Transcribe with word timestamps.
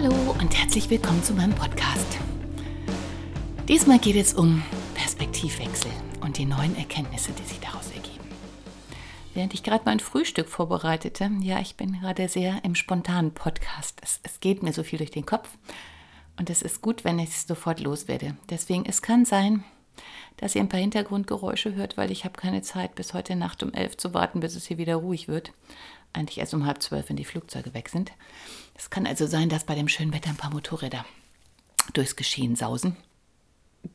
Hallo 0.00 0.14
und 0.40 0.56
herzlich 0.56 0.88
willkommen 0.90 1.24
zu 1.24 1.32
meinem 1.32 1.56
Podcast. 1.56 2.18
Diesmal 3.66 3.98
geht 3.98 4.14
es 4.14 4.32
um 4.32 4.62
Perspektivwechsel 4.94 5.90
und 6.20 6.38
die 6.38 6.44
neuen 6.44 6.76
Erkenntnisse, 6.76 7.32
die 7.32 7.42
sich 7.42 7.58
daraus 7.58 7.90
ergeben. 7.90 8.24
Während 9.34 9.54
ich 9.54 9.64
gerade 9.64 9.82
mein 9.86 9.98
Frühstück 9.98 10.48
vorbereitete, 10.48 11.28
ja, 11.40 11.58
ich 11.58 11.74
bin 11.74 11.98
gerade 11.98 12.28
sehr 12.28 12.62
im 12.62 12.76
spontanen 12.76 13.34
Podcast. 13.34 13.98
Es, 14.00 14.20
es 14.22 14.38
geht 14.38 14.62
mir 14.62 14.72
so 14.72 14.84
viel 14.84 14.98
durch 14.98 15.10
den 15.10 15.26
Kopf 15.26 15.48
und 16.38 16.48
es 16.48 16.62
ist 16.62 16.80
gut, 16.80 17.02
wenn 17.02 17.18
ich 17.18 17.30
es 17.30 17.48
sofort 17.48 17.80
loswerde. 17.80 18.36
Deswegen, 18.50 18.86
es 18.86 19.02
kann 19.02 19.24
sein, 19.24 19.64
dass 20.36 20.54
ihr 20.54 20.60
ein 20.60 20.68
paar 20.68 20.78
Hintergrundgeräusche 20.78 21.74
hört, 21.74 21.96
weil 21.96 22.12
ich 22.12 22.24
habe 22.24 22.38
keine 22.38 22.62
Zeit, 22.62 22.94
bis 22.94 23.14
heute 23.14 23.34
Nacht 23.34 23.64
um 23.64 23.74
elf 23.74 23.96
zu 23.96 24.14
warten, 24.14 24.38
bis 24.38 24.54
es 24.54 24.68
hier 24.68 24.78
wieder 24.78 24.94
ruhig 24.94 25.26
wird. 25.26 25.50
Eigentlich 26.12 26.38
erst 26.38 26.54
um 26.54 26.66
halb 26.66 26.80
zwölf, 26.82 27.08
wenn 27.08 27.16
die 27.16 27.24
Flugzeuge 27.24 27.74
weg 27.74 27.88
sind. 27.88 28.12
Es 28.78 28.88
kann 28.88 29.06
also 29.06 29.26
sein, 29.26 29.50
dass 29.50 29.64
bei 29.64 29.74
dem 29.74 29.88
schönen 29.88 30.14
Wetter 30.14 30.30
ein 30.30 30.36
paar 30.36 30.52
Motorräder 30.52 31.04
durchs 31.92 32.16
Geschehen 32.16 32.56
sausen. 32.56 32.96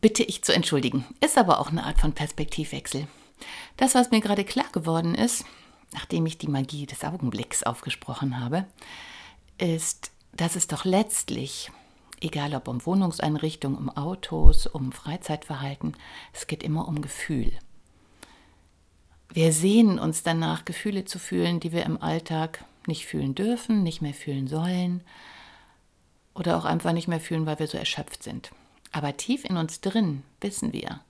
Bitte 0.02 0.24
ich 0.24 0.44
zu 0.44 0.54
entschuldigen. 0.54 1.06
Ist 1.20 1.38
aber 1.38 1.60
auch 1.60 1.70
eine 1.70 1.86
Art 1.86 2.00
von 2.00 2.14
Perspektivwechsel. 2.14 3.08
Das, 3.78 3.96
was 3.96 4.12
mir 4.12 4.22
gerade 4.22 4.44
klar 4.44 4.70
geworden 4.72 5.16
ist, 5.16 5.46
nachdem 5.94 6.26
ich 6.28 6.38
die 6.38 6.48
Magie 6.48 6.86
des 6.86 7.04
Augenblicks 7.04 7.64
aufgesprochen 7.64 8.40
habe, 8.40 8.68
ist, 9.58 10.12
dass 10.34 10.56
es 10.56 10.68
doch 10.68 10.86
letztlich 10.86 11.72
egal 12.24 12.56
ob 12.56 12.68
um 12.68 12.86
Wohnungseinrichtungen, 12.86 13.78
um 13.78 13.90
Autos, 13.90 14.68
um 14.68 14.92
Freizeitverhalten, 14.92 15.96
es 16.32 16.48
geht 16.48 16.64
immer 16.64 16.88
um 16.88 17.02
Gefühl. 17.02 17.52
Wir 19.32 19.52
sehnen 19.52 20.00
uns 20.00 20.24
danach, 20.24 20.64
Gefühle 20.66 21.06
zu 21.06 21.20
fühlen, 21.20 21.60
die 21.60 21.72
wir 21.72 21.84
im 21.86 22.02
Alltag 22.02 22.66
nicht 22.88 23.06
fühlen 23.06 23.36
dürfen, 23.36 23.84
nicht 23.84 24.02
mehr 24.02 24.14
fühlen 24.14 24.48
sollen 24.48 25.04
oder 26.34 26.58
auch 26.58 26.66
einfach 26.66 26.94
nicht 26.94 27.08
mehr 27.08 27.20
fühlen, 27.20 27.46
weil 27.46 27.60
wir 27.60 27.68
so 27.68 27.78
erschöpft 27.78 28.24
sind. 28.24 28.52
Aber 28.92 29.18
tief 29.18 29.46
in 29.46 29.58
uns 29.58 29.82
drin 29.82 30.24
wissen 30.42 30.74
wir, 30.74 31.02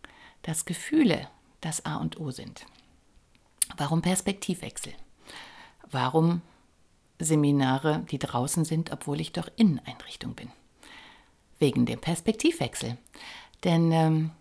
dass 0.41 0.65
Gefühle 0.65 1.27
das 1.61 1.85
A 1.85 1.97
und 1.97 2.19
O 2.19 2.31
sind. 2.31 2.65
Warum 3.77 4.01
Perspektivwechsel? 4.01 4.93
Warum 5.89 6.41
Seminare, 7.19 8.05
die 8.11 8.19
draußen 8.19 8.65
sind, 8.65 8.91
obwohl 8.91 9.21
ich 9.21 9.31
doch 9.31 9.49
Inneneinrichtung 9.55 10.33
bin? 10.35 10.49
wegen 11.63 11.85
dem 11.85 11.99
Perspektivwechsel. 11.99 12.97
Denn 13.63 13.91
ähm, 13.93 14.31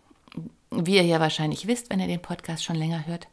wie 0.70 0.96
ihr 0.96 1.05
ja 1.05 1.20
wahrscheinlich 1.20 1.69
wisst, 1.69 1.89
wenn 1.89 2.00
ihr 2.00 2.08
den 2.08 2.20
Podcast 2.20 2.64
schon 2.64 2.74
länger 2.74 3.06
hört, 3.06 3.28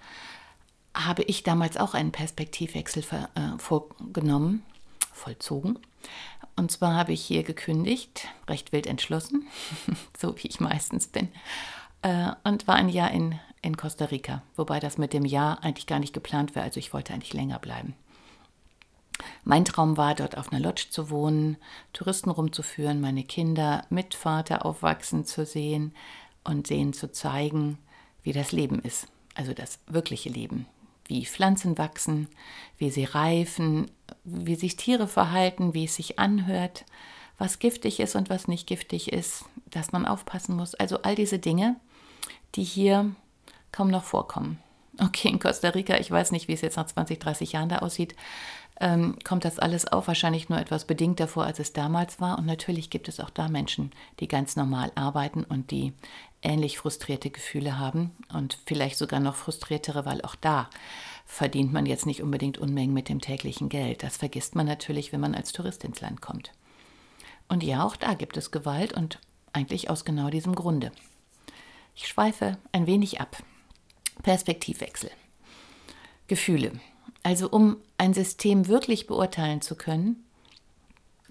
habe 1.05 1.23
ich 1.23 1.43
damals 1.43 1.77
auch 1.77 1.93
einen 1.93 2.11
Perspektivwechsel 2.11 3.03
äh, 3.35 3.57
vorgenommen, 3.57 4.63
vollzogen. 5.11 5.79
Und 6.55 6.71
zwar 6.71 6.95
habe 6.95 7.13
ich 7.13 7.21
hier 7.21 7.43
gekündigt, 7.43 8.27
recht 8.47 8.71
wild 8.71 8.87
entschlossen, 8.87 9.47
so 10.17 10.35
wie 10.37 10.47
ich 10.47 10.59
meistens 10.59 11.07
bin, 11.07 11.29
äh, 12.01 12.31
und 12.43 12.67
war 12.67 12.75
ein 12.75 12.89
Jahr 12.89 13.11
in, 13.11 13.39
in 13.61 13.77
Costa 13.77 14.05
Rica, 14.05 14.41
wobei 14.55 14.79
das 14.79 14.97
mit 14.97 15.13
dem 15.13 15.25
Jahr 15.25 15.63
eigentlich 15.63 15.87
gar 15.87 15.99
nicht 15.99 16.13
geplant 16.13 16.55
war, 16.55 16.63
also 16.63 16.79
ich 16.79 16.93
wollte 16.93 17.13
eigentlich 17.13 17.33
länger 17.33 17.59
bleiben. 17.59 17.93
Mein 19.43 19.65
Traum 19.65 19.97
war, 19.97 20.15
dort 20.15 20.37
auf 20.37 20.51
einer 20.51 20.61
Lodge 20.61 20.87
zu 20.89 21.09
wohnen, 21.09 21.57
Touristen 21.91 22.29
rumzuführen, 22.29 23.01
meine 23.01 23.23
Kinder 23.23 23.85
mit 23.89 24.13
Vater 24.13 24.65
aufwachsen 24.65 25.25
zu 25.25 25.45
sehen 25.45 25.93
und 26.43 26.69
denen 26.69 26.93
zu 26.93 27.11
zeigen, 27.11 27.77
wie 28.23 28.33
das 28.33 28.51
Leben 28.51 28.79
ist, 28.79 29.07
also 29.35 29.53
das 29.53 29.79
wirkliche 29.87 30.29
Leben, 30.29 30.65
wie 31.09 31.25
Pflanzen 31.25 31.77
wachsen, 31.77 32.29
wie 32.77 32.91
sie 32.91 33.03
reifen, 33.03 33.91
wie 34.23 34.55
sich 34.55 34.77
Tiere 34.77 35.07
verhalten, 35.07 35.73
wie 35.73 35.85
es 35.85 35.95
sich 35.95 36.19
anhört, 36.19 36.85
was 37.37 37.59
giftig 37.59 37.99
ist 37.99 38.15
und 38.15 38.29
was 38.29 38.47
nicht 38.47 38.67
giftig 38.67 39.11
ist, 39.11 39.45
dass 39.69 39.91
man 39.91 40.05
aufpassen 40.05 40.55
muss. 40.55 40.75
Also 40.75 41.01
all 41.01 41.15
diese 41.15 41.39
Dinge, 41.39 41.75
die 42.55 42.63
hier 42.63 43.11
kaum 43.71 43.89
noch 43.89 44.03
vorkommen. 44.03 44.59
Okay, 45.01 45.29
in 45.29 45.39
Costa 45.39 45.69
Rica, 45.69 45.97
ich 45.97 46.11
weiß 46.11 46.31
nicht, 46.31 46.47
wie 46.47 46.53
es 46.53 46.61
jetzt 46.61 46.75
nach 46.75 46.85
20, 46.85 47.19
30 47.19 47.53
Jahren 47.53 47.69
da 47.69 47.77
aussieht, 47.79 48.15
ähm, 48.81 49.17
kommt 49.23 49.45
das 49.45 49.59
alles 49.59 49.91
auch 49.91 50.07
wahrscheinlich 50.07 50.49
nur 50.49 50.59
etwas 50.59 50.85
bedingt 50.85 51.19
davor, 51.19 51.45
als 51.45 51.59
es 51.59 51.73
damals 51.73 52.21
war. 52.21 52.37
Und 52.37 52.45
natürlich 52.45 52.89
gibt 52.89 53.07
es 53.07 53.19
auch 53.19 53.29
da 53.29 53.47
Menschen, 53.47 53.91
die 54.19 54.27
ganz 54.27 54.55
normal 54.55 54.91
arbeiten 54.95 55.43
und 55.43 55.71
die 55.71 55.93
ähnlich 56.41 56.77
frustrierte 56.77 57.29
Gefühle 57.29 57.77
haben 57.77 58.11
und 58.33 58.57
vielleicht 58.65 58.97
sogar 58.97 59.19
noch 59.19 59.35
frustriertere, 59.35 60.05
weil 60.05 60.21
auch 60.21 60.35
da 60.35 60.69
verdient 61.25 61.71
man 61.71 61.85
jetzt 61.85 62.05
nicht 62.05 62.23
unbedingt 62.23 62.57
Unmengen 62.57 62.93
mit 62.93 63.09
dem 63.09 63.21
täglichen 63.21 63.69
Geld. 63.69 64.03
Das 64.03 64.17
vergisst 64.17 64.55
man 64.55 64.65
natürlich, 64.65 65.11
wenn 65.11 65.19
man 65.19 65.35
als 65.35 65.51
Tourist 65.51 65.83
ins 65.83 66.01
Land 66.01 66.21
kommt. 66.21 66.51
Und 67.47 67.63
ja, 67.63 67.83
auch 67.83 67.95
da 67.95 68.13
gibt 68.13 68.37
es 68.37 68.51
Gewalt 68.51 68.93
und 68.93 69.19
eigentlich 69.53 69.89
aus 69.89 70.05
genau 70.05 70.29
diesem 70.29 70.55
Grunde. 70.55 70.91
Ich 71.95 72.07
schweife 72.07 72.57
ein 72.71 72.87
wenig 72.87 73.19
ab. 73.19 73.37
Perspektivwechsel. 74.23 75.11
Gefühle. 76.27 76.71
Also 77.23 77.49
um 77.49 77.77
ein 77.97 78.13
System 78.13 78.67
wirklich 78.67 79.07
beurteilen 79.07 79.61
zu 79.61 79.75
können, 79.75 80.23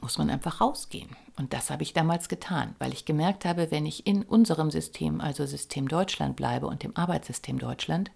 muss 0.00 0.18
man 0.18 0.30
einfach 0.30 0.60
rausgehen. 0.60 1.10
Und 1.36 1.52
das 1.52 1.70
habe 1.70 1.82
ich 1.82 1.92
damals 1.92 2.28
getan, 2.28 2.74
weil 2.78 2.92
ich 2.92 3.04
gemerkt 3.04 3.44
habe, 3.44 3.70
wenn 3.70 3.86
ich 3.86 4.06
in 4.06 4.22
unserem 4.22 4.70
System, 4.70 5.20
also 5.20 5.46
System 5.46 5.88
Deutschland 5.88 6.36
bleibe 6.36 6.66
und 6.66 6.82
dem 6.82 6.96
Arbeitssystem 6.96 7.58
Deutschland, 7.58 8.10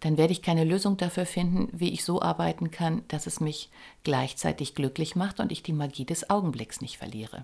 dann 0.00 0.16
werde 0.18 0.32
ich 0.32 0.42
keine 0.42 0.64
Lösung 0.64 0.96
dafür 0.96 1.26
finden, 1.26 1.68
wie 1.72 1.90
ich 1.90 2.04
so 2.04 2.20
arbeiten 2.20 2.70
kann, 2.70 3.02
dass 3.08 3.26
es 3.26 3.40
mich 3.40 3.70
gleichzeitig 4.04 4.74
glücklich 4.74 5.16
macht 5.16 5.40
und 5.40 5.52
ich 5.52 5.62
die 5.62 5.72
Magie 5.72 6.04
des 6.04 6.28
Augenblicks 6.28 6.80
nicht 6.80 6.98
verliere. 6.98 7.42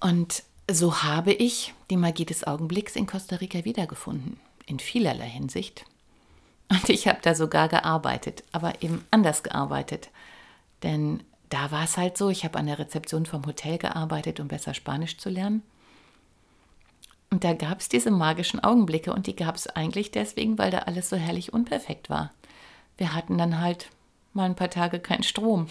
Und 0.00 0.42
so 0.70 1.02
habe 1.02 1.32
ich 1.32 1.74
die 1.90 1.96
Magie 1.96 2.24
des 2.24 2.46
Augenblicks 2.46 2.96
in 2.96 3.06
Costa 3.06 3.36
Rica 3.36 3.64
wiedergefunden, 3.64 4.40
in 4.66 4.78
vielerlei 4.78 5.28
Hinsicht. 5.28 5.84
Und 6.70 6.88
ich 6.88 7.08
habe 7.08 7.18
da 7.20 7.34
sogar 7.34 7.68
gearbeitet, 7.68 8.44
aber 8.52 8.82
eben 8.82 9.04
anders 9.10 9.42
gearbeitet. 9.42 10.08
Denn 10.82 11.22
da 11.50 11.70
war 11.70 11.84
es 11.84 11.96
halt 11.96 12.16
so, 12.16 12.30
ich 12.30 12.44
habe 12.44 12.58
an 12.58 12.66
der 12.66 12.78
Rezeption 12.78 13.26
vom 13.26 13.44
Hotel 13.44 13.78
gearbeitet, 13.78 14.40
um 14.40 14.48
besser 14.48 14.74
Spanisch 14.74 15.18
zu 15.18 15.28
lernen. 15.28 15.62
Und 17.30 17.44
da 17.44 17.52
gab 17.52 17.80
es 17.80 17.88
diese 17.88 18.10
magischen 18.10 18.62
Augenblicke 18.62 19.12
und 19.12 19.26
die 19.26 19.36
gab 19.36 19.54
es 19.54 19.68
eigentlich 19.68 20.10
deswegen, 20.10 20.58
weil 20.58 20.70
da 20.70 20.80
alles 20.80 21.10
so 21.10 21.16
herrlich 21.16 21.52
unperfekt 21.52 22.10
war. 22.10 22.32
Wir 22.96 23.14
hatten 23.14 23.38
dann 23.38 23.60
halt 23.60 23.90
mal 24.32 24.44
ein 24.44 24.56
paar 24.56 24.70
Tage 24.70 25.00
keinen 25.00 25.22
Strom. 25.22 25.68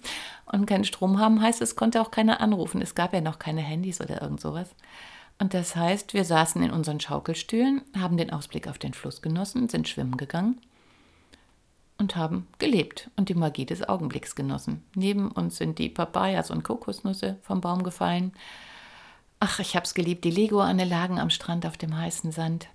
und 0.46 0.66
keinen 0.66 0.84
Strom 0.84 1.18
haben 1.18 1.40
heißt, 1.40 1.60
es 1.60 1.76
konnte 1.76 2.00
auch 2.00 2.10
keiner 2.10 2.40
anrufen. 2.40 2.80
Es 2.82 2.94
gab 2.94 3.12
ja 3.12 3.20
noch 3.20 3.38
keine 3.38 3.62
Handys 3.62 4.00
oder 4.00 4.22
irgend 4.22 4.40
sowas. 4.40 4.74
Und 5.38 5.54
das 5.54 5.76
heißt, 5.76 6.14
wir 6.14 6.24
saßen 6.24 6.62
in 6.62 6.70
unseren 6.70 7.00
Schaukelstühlen, 7.00 7.82
haben 7.98 8.16
den 8.16 8.32
Ausblick 8.32 8.68
auf 8.68 8.78
den 8.78 8.94
Fluss 8.94 9.22
genossen, 9.22 9.68
sind 9.68 9.88
schwimmen 9.88 10.16
gegangen 10.16 10.60
und 12.02 12.16
haben 12.16 12.48
gelebt 12.58 13.10
und 13.16 13.28
die 13.28 13.34
Magie 13.34 13.64
des 13.64 13.88
Augenblicks 13.88 14.34
genossen. 14.34 14.82
Neben 14.96 15.30
uns 15.30 15.56
sind 15.56 15.78
die 15.78 15.88
Papayas 15.88 16.50
und 16.50 16.64
Kokosnüsse 16.64 17.38
vom 17.42 17.60
Baum 17.60 17.84
gefallen. 17.84 18.32
Ach, 19.38 19.60
ich 19.60 19.76
hab's 19.76 19.94
geliebt, 19.94 20.24
die 20.24 20.32
Lego-Anne 20.32 20.84
lagen 20.84 21.20
am 21.20 21.30
Strand 21.30 21.64
auf 21.64 21.76
dem 21.76 21.96
heißen 21.96 22.32
Sand. 22.32 22.68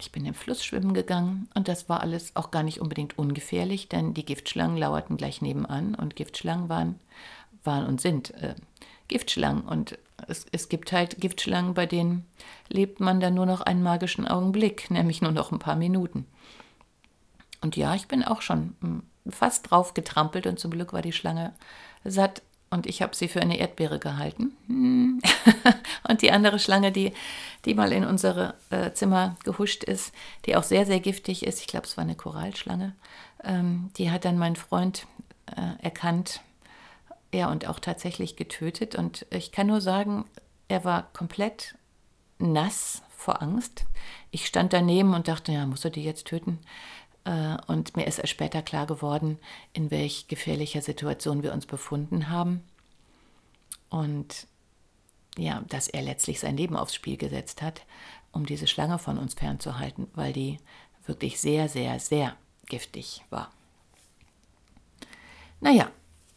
Ich 0.00 0.12
bin 0.12 0.24
im 0.24 0.34
Fluss 0.34 0.64
schwimmen 0.64 0.94
gegangen 0.94 1.48
und 1.54 1.66
das 1.66 1.88
war 1.88 2.00
alles 2.02 2.36
auch 2.36 2.52
gar 2.52 2.62
nicht 2.62 2.80
unbedingt 2.80 3.18
ungefährlich, 3.18 3.88
denn 3.88 4.14
die 4.14 4.24
Giftschlangen 4.24 4.76
lauerten 4.76 5.16
gleich 5.16 5.42
nebenan 5.42 5.96
und 5.96 6.14
Giftschlangen 6.14 6.68
waren, 6.68 7.00
waren 7.64 7.84
und 7.84 8.00
sind 8.00 8.32
äh, 8.34 8.54
Giftschlangen 9.08 9.62
und 9.62 9.98
es, 10.28 10.46
es 10.52 10.68
gibt 10.68 10.92
halt 10.92 11.20
Giftschlangen, 11.20 11.74
bei 11.74 11.86
denen 11.86 12.26
lebt 12.68 13.00
man 13.00 13.18
dann 13.18 13.34
nur 13.34 13.46
noch 13.46 13.60
einen 13.60 13.82
magischen 13.82 14.28
Augenblick, 14.28 14.88
nämlich 14.92 15.20
nur 15.20 15.32
noch 15.32 15.50
ein 15.50 15.58
paar 15.58 15.76
Minuten. 15.76 16.26
Und 17.60 17.76
ja, 17.76 17.94
ich 17.94 18.08
bin 18.08 18.24
auch 18.24 18.42
schon 18.42 18.76
hm, 18.80 19.02
fast 19.28 19.70
drauf 19.70 19.94
getrampelt 19.94 20.46
und 20.46 20.58
zum 20.58 20.70
Glück 20.70 20.92
war 20.92 21.02
die 21.02 21.12
Schlange 21.12 21.52
satt 22.04 22.42
und 22.70 22.86
ich 22.86 23.00
habe 23.00 23.16
sie 23.16 23.28
für 23.28 23.40
eine 23.40 23.58
Erdbeere 23.58 23.98
gehalten. 23.98 24.56
Hm. 24.66 25.20
und 26.08 26.22
die 26.22 26.30
andere 26.30 26.58
Schlange, 26.58 26.92
die, 26.92 27.12
die 27.64 27.74
mal 27.74 27.92
in 27.92 28.04
unsere 28.04 28.54
äh, 28.70 28.92
Zimmer 28.92 29.36
gehuscht 29.44 29.84
ist, 29.84 30.12
die 30.44 30.56
auch 30.56 30.62
sehr, 30.62 30.84
sehr 30.84 31.00
giftig 31.00 31.46
ist, 31.46 31.60
ich 31.60 31.66
glaube, 31.66 31.86
es 31.86 31.96
war 31.96 32.04
eine 32.04 32.14
Korallschlange, 32.14 32.94
ähm, 33.42 33.90
die 33.96 34.10
hat 34.10 34.24
dann 34.24 34.38
mein 34.38 34.56
Freund 34.56 35.06
äh, 35.46 35.82
erkannt, 35.82 36.40
ja, 37.32 37.50
und 37.50 37.66
auch 37.66 37.78
tatsächlich 37.78 38.36
getötet. 38.36 38.94
Und 38.94 39.26
ich 39.30 39.52
kann 39.52 39.66
nur 39.66 39.80
sagen, 39.80 40.24
er 40.68 40.84
war 40.84 41.12
komplett 41.12 41.74
nass 42.38 43.02
vor 43.16 43.42
Angst. 43.42 43.84
Ich 44.30 44.46
stand 44.46 44.72
daneben 44.72 45.14
und 45.14 45.28
dachte, 45.28 45.52
ja, 45.52 45.66
muss 45.66 45.84
er 45.84 45.90
die 45.90 46.04
jetzt 46.04 46.26
töten? 46.26 46.58
Äh, 47.28 47.58
und 47.66 47.94
mir 47.96 48.06
ist 48.06 48.18
erst 48.18 48.30
später 48.30 48.62
klar 48.62 48.86
geworden, 48.86 49.38
in 49.74 49.90
welch 49.90 50.28
gefährlicher 50.28 50.80
Situation 50.80 51.42
wir 51.42 51.52
uns 51.52 51.66
befunden 51.66 52.30
haben. 52.30 52.62
Und 53.90 54.46
ja, 55.36 55.62
dass 55.68 55.88
er 55.88 56.02
letztlich 56.02 56.40
sein 56.40 56.56
Leben 56.56 56.76
aufs 56.76 56.94
Spiel 56.94 57.16
gesetzt 57.16 57.60
hat, 57.62 57.82
um 58.32 58.46
diese 58.46 58.66
Schlange 58.66 58.98
von 58.98 59.18
uns 59.18 59.34
fernzuhalten, 59.34 60.08
weil 60.14 60.32
die 60.32 60.58
wirklich 61.06 61.38
sehr, 61.38 61.68
sehr, 61.68 62.00
sehr 62.00 62.34
giftig 62.66 63.22
war. 63.30 63.50
Naja, 65.60 65.90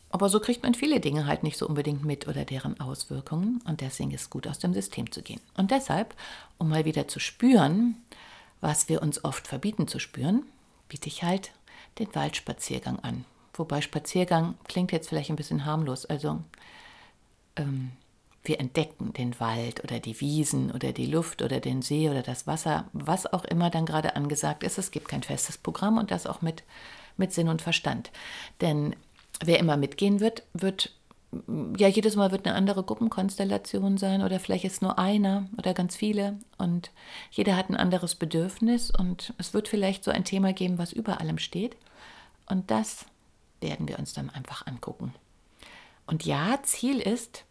aber 0.09 0.29
so 0.29 0.39
kriegt 0.39 0.63
man 0.63 0.73
viele 0.73 0.99
Dinge 0.99 1.25
halt 1.25 1.43
nicht 1.43 1.57
so 1.57 1.67
unbedingt 1.67 2.03
mit 2.03 2.27
oder 2.27 2.43
deren 2.43 2.79
Auswirkungen 2.81 3.61
und 3.65 3.81
deswegen 3.81 4.11
ist 4.11 4.21
es 4.21 4.29
gut, 4.29 4.45
aus 4.45 4.59
dem 4.59 4.73
System 4.73 5.09
zu 5.11 5.21
gehen. 5.21 5.41
Und 5.55 5.71
deshalb, 5.71 6.15
um 6.57 6.69
mal 6.69 6.85
wieder 6.85 7.07
zu 7.07 7.19
spüren, 7.19 7.95
was 8.59 8.89
wir 8.89 9.01
uns 9.01 9.23
oft 9.23 9.47
verbieten 9.47 9.87
zu 9.87 9.99
spüren, 9.99 10.43
biete 10.91 11.07
ich 11.07 11.23
halt 11.23 11.51
den 11.99 12.13
Waldspaziergang 12.13 12.99
an. 12.99 13.23
Wobei 13.53 13.79
Spaziergang 13.79 14.55
klingt 14.67 14.91
jetzt 14.91 15.07
vielleicht 15.07 15.29
ein 15.29 15.37
bisschen 15.37 15.63
harmlos. 15.63 16.05
Also 16.05 16.41
ähm, 17.55 17.91
wir 18.43 18.59
entdecken 18.59 19.13
den 19.13 19.39
Wald 19.39 19.85
oder 19.85 20.01
die 20.01 20.19
Wiesen 20.19 20.69
oder 20.69 20.91
die 20.91 21.05
Luft 21.05 21.41
oder 21.41 21.61
den 21.61 21.81
See 21.81 22.09
oder 22.09 22.23
das 22.23 22.45
Wasser, 22.45 22.89
was 22.91 23.25
auch 23.25 23.45
immer 23.45 23.69
dann 23.69 23.85
gerade 23.85 24.17
angesagt 24.17 24.63
ist. 24.63 24.77
Es 24.77 24.91
gibt 24.91 25.07
kein 25.07 25.23
festes 25.23 25.57
Programm 25.57 25.97
und 25.97 26.11
das 26.11 26.27
auch 26.27 26.41
mit, 26.41 26.63
mit 27.15 27.31
Sinn 27.31 27.47
und 27.47 27.61
Verstand. 27.61 28.11
Denn 28.59 28.93
wer 29.41 29.59
immer 29.59 29.77
mitgehen 29.77 30.19
wird, 30.19 30.43
wird 30.51 30.93
ja 31.77 31.87
jedes 31.87 32.15
Mal 32.15 32.31
wird 32.31 32.45
eine 32.45 32.55
andere 32.55 32.83
Gruppenkonstellation 32.83 33.97
sein 33.97 34.21
oder 34.21 34.39
vielleicht 34.39 34.65
ist 34.65 34.81
nur 34.81 34.99
einer 34.99 35.47
oder 35.57 35.73
ganz 35.73 35.95
viele 35.95 36.37
und 36.57 36.91
jeder 37.31 37.55
hat 37.55 37.69
ein 37.69 37.77
anderes 37.77 38.15
Bedürfnis 38.15 38.91
und 38.91 39.33
es 39.37 39.53
wird 39.53 39.67
vielleicht 39.67 40.03
so 40.03 40.11
ein 40.11 40.25
Thema 40.25 40.51
geben, 40.53 40.77
was 40.77 40.91
über 40.91 41.21
allem 41.21 41.37
steht 41.37 41.77
und 42.47 42.69
das 42.69 43.05
werden 43.61 43.87
wir 43.87 43.97
uns 43.99 44.13
dann 44.13 44.29
einfach 44.29 44.67
angucken. 44.67 45.13
Und 46.07 46.25
ja, 46.25 46.59
Ziel 46.63 46.99
ist, 46.99 47.45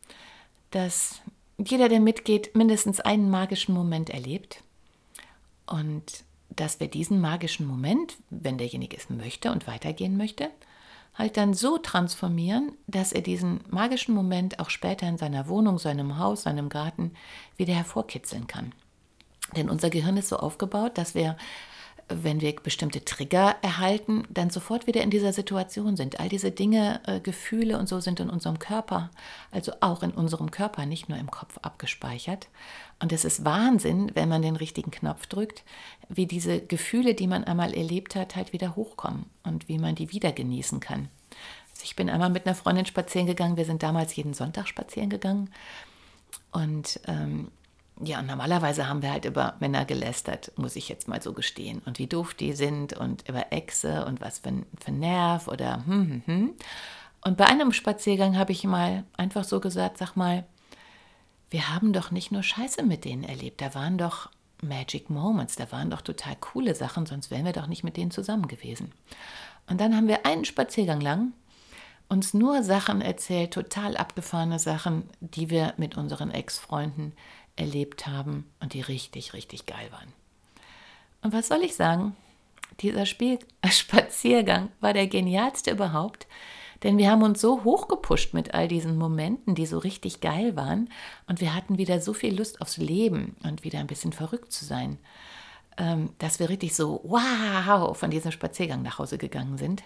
dass 0.70 1.22
jeder, 1.56 1.88
der 1.88 2.00
mitgeht, 2.00 2.54
mindestens 2.54 3.00
einen 3.00 3.30
magischen 3.30 3.74
Moment 3.74 4.10
erlebt 4.10 4.62
und 5.66 6.24
dass 6.50 6.80
wir 6.80 6.88
diesen 6.88 7.20
magischen 7.20 7.66
Moment, 7.66 8.16
wenn 8.28 8.58
derjenige 8.58 8.96
es 8.96 9.08
möchte 9.08 9.52
und 9.52 9.66
weitergehen 9.66 10.16
möchte, 10.16 10.50
halt 11.14 11.36
dann 11.36 11.54
so 11.54 11.78
transformieren, 11.78 12.72
dass 12.86 13.12
er 13.12 13.20
diesen 13.20 13.60
magischen 13.68 14.14
Moment 14.14 14.58
auch 14.58 14.70
später 14.70 15.06
in 15.08 15.18
seiner 15.18 15.48
Wohnung, 15.48 15.78
seinem 15.78 16.18
Haus, 16.18 16.42
seinem 16.42 16.68
Garten 16.68 17.12
wieder 17.56 17.74
hervorkitzeln 17.74 18.46
kann. 18.46 18.72
Denn 19.56 19.68
unser 19.68 19.90
Gehirn 19.90 20.16
ist 20.16 20.28
so 20.28 20.36
aufgebaut, 20.36 20.96
dass 20.96 21.14
wir, 21.14 21.36
wenn 22.10 22.40
wir 22.40 22.54
bestimmte 22.56 23.04
Trigger 23.04 23.56
erhalten, 23.62 24.24
dann 24.28 24.50
sofort 24.50 24.86
wieder 24.86 25.02
in 25.02 25.10
dieser 25.10 25.32
Situation 25.32 25.96
sind. 25.96 26.20
All 26.20 26.28
diese 26.28 26.50
Dinge, 26.50 27.00
äh, 27.06 27.20
Gefühle 27.20 27.78
und 27.78 27.88
so 27.88 28.00
sind 28.00 28.20
in 28.20 28.30
unserem 28.30 28.58
Körper, 28.58 29.10
also 29.50 29.72
auch 29.80 30.02
in 30.02 30.10
unserem 30.10 30.50
Körper, 30.50 30.86
nicht 30.86 31.08
nur 31.08 31.18
im 31.18 31.30
Kopf 31.30 31.58
abgespeichert. 31.62 32.48
Und 32.98 33.12
es 33.12 33.24
ist 33.24 33.44
Wahnsinn, 33.44 34.10
wenn 34.14 34.28
man 34.28 34.42
den 34.42 34.56
richtigen 34.56 34.90
Knopf 34.90 35.26
drückt, 35.26 35.62
wie 36.08 36.26
diese 36.26 36.60
Gefühle, 36.60 37.14
die 37.14 37.26
man 37.26 37.44
einmal 37.44 37.72
erlebt 37.72 38.14
hat, 38.16 38.36
halt 38.36 38.52
wieder 38.52 38.76
hochkommen 38.76 39.26
und 39.42 39.68
wie 39.68 39.78
man 39.78 39.94
die 39.94 40.12
wieder 40.12 40.32
genießen 40.32 40.80
kann. 40.80 41.08
Also 41.70 41.84
ich 41.84 41.96
bin 41.96 42.10
einmal 42.10 42.30
mit 42.30 42.46
einer 42.46 42.54
Freundin 42.54 42.86
spazieren 42.86 43.26
gegangen. 43.26 43.56
Wir 43.56 43.64
sind 43.64 43.82
damals 43.82 44.14
jeden 44.16 44.34
Sonntag 44.34 44.68
spazieren 44.68 45.08
gegangen. 45.08 45.50
Und 46.52 47.00
ähm, 47.06 47.50
ja, 48.02 48.22
normalerweise 48.22 48.88
haben 48.88 49.02
wir 49.02 49.12
halt 49.12 49.24
über 49.24 49.54
Männer 49.60 49.84
gelästert, 49.84 50.52
muss 50.56 50.76
ich 50.76 50.88
jetzt 50.88 51.08
mal 51.08 51.22
so 51.22 51.32
gestehen. 51.32 51.82
Und 51.84 51.98
wie 51.98 52.06
doof 52.06 52.34
die 52.34 52.52
sind 52.52 52.94
und 52.94 53.28
über 53.28 53.52
Echse 53.52 54.04
und 54.06 54.20
was 54.20 54.38
für 54.38 54.52
für 54.82 54.92
Nerv 54.92 55.48
oder 55.48 55.84
hm, 55.86 56.08
hm, 56.08 56.22
hm. 56.26 56.54
Und 57.22 57.36
bei 57.36 57.46
einem 57.46 57.72
Spaziergang 57.72 58.38
habe 58.38 58.52
ich 58.52 58.64
mal 58.64 59.04
einfach 59.16 59.44
so 59.44 59.60
gesagt, 59.60 59.98
sag 59.98 60.16
mal, 60.16 60.46
wir 61.50 61.68
haben 61.68 61.92
doch 61.92 62.10
nicht 62.10 62.32
nur 62.32 62.42
Scheiße 62.42 62.82
mit 62.82 63.04
denen 63.04 63.24
erlebt, 63.24 63.60
da 63.60 63.74
waren 63.74 63.98
doch 63.98 64.30
Magic 64.62 65.10
Moments, 65.10 65.56
da 65.56 65.70
waren 65.72 65.90
doch 65.90 66.00
total 66.00 66.36
coole 66.36 66.74
Sachen, 66.74 67.06
sonst 67.06 67.30
wären 67.30 67.44
wir 67.44 67.52
doch 67.52 67.66
nicht 67.66 67.84
mit 67.84 67.96
denen 67.96 68.10
zusammen 68.10 68.48
gewesen. 68.48 68.92
Und 69.68 69.80
dann 69.80 69.94
haben 69.94 70.08
wir 70.08 70.24
einen 70.24 70.44
Spaziergang 70.44 71.00
lang 71.00 71.32
uns 72.10 72.34
nur 72.34 72.64
Sachen 72.64 73.00
erzählt, 73.00 73.52
total 73.52 73.96
abgefahrene 73.96 74.58
Sachen, 74.58 75.08
die 75.20 75.48
wir 75.48 75.74
mit 75.76 75.96
unseren 75.96 76.32
Ex-Freunden 76.32 77.12
erlebt 77.56 78.06
haben 78.06 78.50
und 78.60 78.74
die 78.74 78.80
richtig, 78.80 79.34
richtig 79.34 79.66
geil 79.66 79.90
waren. 79.90 80.12
Und 81.22 81.32
was 81.32 81.48
soll 81.48 81.62
ich 81.62 81.74
sagen? 81.74 82.16
Dieser 82.80 83.06
Spiel 83.06 83.38
Spaziergang 83.70 84.70
war 84.80 84.92
der 84.92 85.06
genialste 85.06 85.70
überhaupt, 85.70 86.26
denn 86.82 86.96
wir 86.96 87.10
haben 87.10 87.22
uns 87.22 87.40
so 87.40 87.64
hochgepusht 87.64 88.32
mit 88.32 88.54
all 88.54 88.66
diesen 88.66 88.96
Momenten, 88.96 89.54
die 89.54 89.66
so 89.66 89.78
richtig 89.78 90.20
geil 90.20 90.56
waren. 90.56 90.88
Und 91.26 91.40
wir 91.40 91.54
hatten 91.54 91.76
wieder 91.76 92.00
so 92.00 92.14
viel 92.14 92.34
Lust 92.34 92.62
aufs 92.62 92.78
Leben 92.78 93.36
und 93.42 93.64
wieder 93.64 93.80
ein 93.80 93.86
bisschen 93.86 94.12
verrückt 94.12 94.50
zu 94.50 94.64
sein, 94.64 94.98
ähm, 95.76 96.10
dass 96.18 96.38
wir 96.38 96.48
richtig 96.48 96.74
so 96.74 97.00
wow 97.04 97.96
von 97.96 98.10
diesem 98.10 98.32
Spaziergang 98.32 98.82
nach 98.82 98.98
Hause 98.98 99.18
gegangen 99.18 99.58
sind 99.58 99.82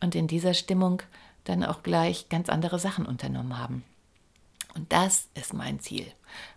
und 0.00 0.14
in 0.14 0.26
dieser 0.26 0.54
Stimmung 0.54 1.02
dann 1.44 1.64
auch 1.64 1.82
gleich 1.82 2.28
ganz 2.30 2.48
andere 2.48 2.78
Sachen 2.78 3.04
unternommen 3.04 3.58
haben. 3.58 3.84
Und 4.74 4.92
das 4.92 5.28
ist 5.34 5.54
mein 5.54 5.80
Ziel. 5.80 6.06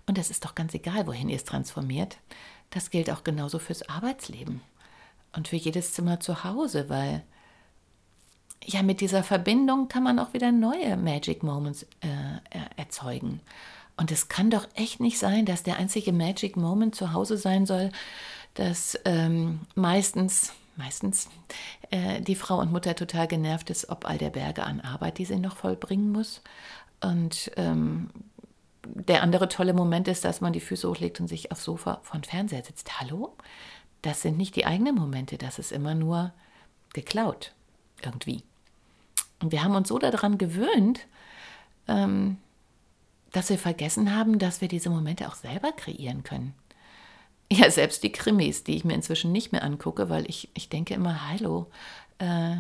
Und 0.06 0.18
es 0.18 0.30
ist 0.30 0.46
doch 0.46 0.56
ganz 0.56 0.74
egal, 0.74 1.08
wohin 1.08 1.30
ihr 1.30 1.38
es 1.38 1.46
transformiert. 1.46 2.18
Das 2.70 2.90
gilt 2.90 3.10
auch 3.10 3.24
genauso 3.24 3.60
fürs 3.60 3.88
Arbeitsleben 3.88 4.62
und 5.34 5.48
für 5.48 5.56
jedes 5.56 5.94
Zimmer 5.94 6.20
zu 6.20 6.44
Hause, 6.44 6.90
weil 6.90 7.24
ja, 8.64 8.84
mit 8.84 9.02
dieser 9.02 9.24
Verbindung 9.24 9.88
kann 9.88 10.04
man 10.04 10.20
auch 10.20 10.34
wieder 10.34 10.52
neue 10.52 10.96
Magic 10.98 11.42
Moments 11.42 11.84
äh, 12.02 12.40
erzeugen. 12.78 13.42
Und 13.98 14.12
es 14.12 14.30
kann 14.30 14.50
doch 14.50 14.68
echt 14.76 15.00
nicht 15.00 15.20
sein, 15.20 15.46
dass 15.46 15.64
der 15.64 15.78
einzige 15.78 16.14
Magic 16.14 16.58
Moment 16.58 16.96
zu 16.96 17.14
Hause 17.14 17.38
sein 17.38 17.66
soll, 17.66 17.92
dass 18.54 18.98
ähm, 19.06 19.62
meistens, 19.76 20.54
meistens 20.76 21.30
äh, 21.90 22.22
die 22.22 22.36
Frau 22.36 22.60
und 22.60 22.72
Mutter 22.72 22.96
total 22.96 23.28
genervt 23.28 23.70
ist, 23.70 23.90
ob 23.90 24.08
all 24.08 24.18
der 24.18 24.30
Berge 24.30 24.64
an 24.64 24.82
Arbeit, 24.82 25.18
die 25.18 25.26
sie 25.26 25.38
noch 25.38 25.58
vollbringen 25.58 26.12
muss. 26.12 26.42
Und 27.02 27.52
ähm, 27.58 28.10
der 28.84 29.24
andere 29.24 29.50
tolle 29.50 29.74
Moment 29.74 30.08
ist, 30.08 30.26
dass 30.26 30.42
man 30.42 30.54
die 30.54 30.60
Füße 30.60 30.88
hochlegt 30.88 31.20
und 31.20 31.28
sich 31.28 31.52
aufs 31.52 31.64
Sofa 31.64 32.00
von 32.04 32.24
Fernseher 32.24 32.64
sitzt. 32.64 33.00
Hallo? 33.00 33.36
Das 34.02 34.22
sind 34.22 34.38
nicht 34.38 34.56
die 34.56 34.66
eigenen 34.66 34.96
Momente, 34.96 35.38
das 35.38 35.60
ist 35.60 35.72
immer 35.72 35.96
nur 35.96 36.34
geklaut. 36.94 37.54
Irgendwie. 38.04 38.44
Und 39.42 39.52
wir 39.52 39.64
haben 39.64 39.76
uns 39.76 39.90
so 39.90 40.00
daran 40.00 40.38
gewöhnt, 40.38 41.08
ähm, 41.88 42.38
dass 43.32 43.50
wir 43.50 43.58
vergessen 43.58 44.16
haben, 44.16 44.40
dass 44.40 44.62
wir 44.62 44.68
diese 44.68 44.90
Momente 44.90 45.28
auch 45.28 45.36
selber 45.36 45.72
kreieren 45.72 46.24
können. 46.24 46.54
Ja, 47.52 47.70
selbst 47.70 48.04
die 48.04 48.12
Krimis, 48.12 48.64
die 48.64 48.76
ich 48.76 48.86
mir 48.86 48.94
inzwischen 48.94 49.32
nicht 49.32 49.52
mehr 49.52 49.64
angucke, 49.64 50.10
weil 50.10 50.30
ich, 50.30 50.50
ich 50.54 50.70
denke 50.70 50.94
immer, 50.94 51.30
hallo, 51.30 51.68
äh, 52.20 52.58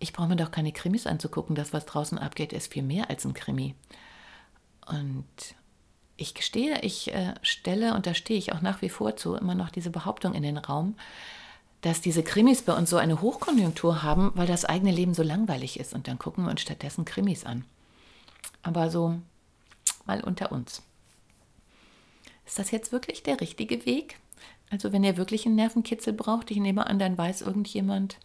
ich 0.00 0.12
brauche 0.12 0.28
mir 0.28 0.36
doch 0.36 0.50
keine 0.50 0.72
Krimis 0.72 1.06
anzugucken. 1.06 1.54
Das, 1.54 1.72
was 1.72 1.86
draußen 1.86 2.18
abgeht, 2.18 2.52
ist 2.52 2.72
viel 2.72 2.82
mehr 2.82 3.08
als 3.10 3.24
ein 3.24 3.34
Krimi. 3.34 3.74
Und 4.86 5.24
ich 6.16 6.34
gestehe, 6.34 6.80
ich 6.80 7.14
äh, 7.14 7.34
stelle, 7.42 7.94
und 7.94 8.06
da 8.06 8.14
stehe 8.14 8.38
ich 8.38 8.52
auch 8.52 8.62
nach 8.62 8.82
wie 8.82 8.88
vor 8.88 9.16
zu, 9.16 9.34
immer 9.34 9.54
noch 9.54 9.70
diese 9.70 9.90
Behauptung 9.90 10.34
in 10.34 10.42
den 10.42 10.58
Raum, 10.58 10.96
dass 11.82 12.00
diese 12.00 12.22
Krimis 12.22 12.62
bei 12.62 12.74
uns 12.74 12.90
so 12.90 12.96
eine 12.96 13.20
Hochkonjunktur 13.20 14.02
haben, 14.02 14.32
weil 14.34 14.46
das 14.46 14.64
eigene 14.64 14.90
Leben 14.90 15.14
so 15.14 15.22
langweilig 15.22 15.78
ist. 15.78 15.94
Und 15.94 16.08
dann 16.08 16.18
gucken 16.18 16.44
wir 16.44 16.50
uns 16.50 16.60
stattdessen 16.62 17.04
Krimis 17.04 17.44
an. 17.44 17.64
Aber 18.62 18.90
so 18.90 19.18
mal 20.06 20.22
unter 20.22 20.50
uns. 20.50 20.82
Ist 22.46 22.58
das 22.58 22.70
jetzt 22.70 22.90
wirklich 22.90 23.22
der 23.22 23.40
richtige 23.40 23.86
Weg? 23.86 24.18
Also 24.70 24.92
wenn 24.92 25.04
ihr 25.04 25.16
wirklich 25.16 25.46
einen 25.46 25.56
Nervenkitzel 25.56 26.12
braucht, 26.12 26.50
ich 26.50 26.58
nehme 26.58 26.86
an, 26.86 26.98
dann 26.98 27.16
weiß 27.16 27.42
irgendjemand 27.42 28.18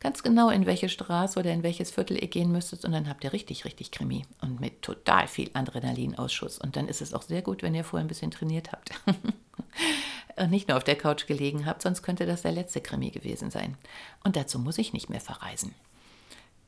ganz 0.00 0.22
genau, 0.22 0.50
in 0.50 0.66
welche 0.66 0.88
Straße 0.88 1.38
oder 1.38 1.52
in 1.52 1.62
welches 1.62 1.90
Viertel 1.90 2.20
ihr 2.20 2.28
gehen 2.28 2.50
müsstet 2.50 2.84
und 2.84 2.92
dann 2.92 3.08
habt 3.08 3.22
ihr 3.24 3.32
richtig, 3.32 3.64
richtig 3.64 3.90
Krimi 3.90 4.24
und 4.40 4.60
mit 4.60 4.82
total 4.82 5.28
viel 5.28 5.50
Adrenalinausschuss. 5.52 6.58
Und 6.58 6.76
dann 6.76 6.88
ist 6.88 7.00
es 7.00 7.14
auch 7.14 7.22
sehr 7.22 7.42
gut, 7.42 7.62
wenn 7.62 7.74
ihr 7.74 7.84
vorher 7.84 8.04
ein 8.04 8.08
bisschen 8.08 8.30
trainiert 8.30 8.72
habt. 8.72 8.90
und 10.36 10.50
nicht 10.50 10.68
nur 10.68 10.76
auf 10.76 10.84
der 10.84 10.96
Couch 10.96 11.26
gelegen 11.26 11.66
habt, 11.66 11.82
sonst 11.82 12.02
könnte 12.02 12.26
das 12.26 12.42
der 12.42 12.52
letzte 12.52 12.80
Krimi 12.80 13.10
gewesen 13.10 13.50
sein. 13.50 13.76
Und 14.24 14.36
dazu 14.36 14.58
muss 14.58 14.78
ich 14.78 14.92
nicht 14.92 15.10
mehr 15.10 15.20
verreisen. 15.20 15.74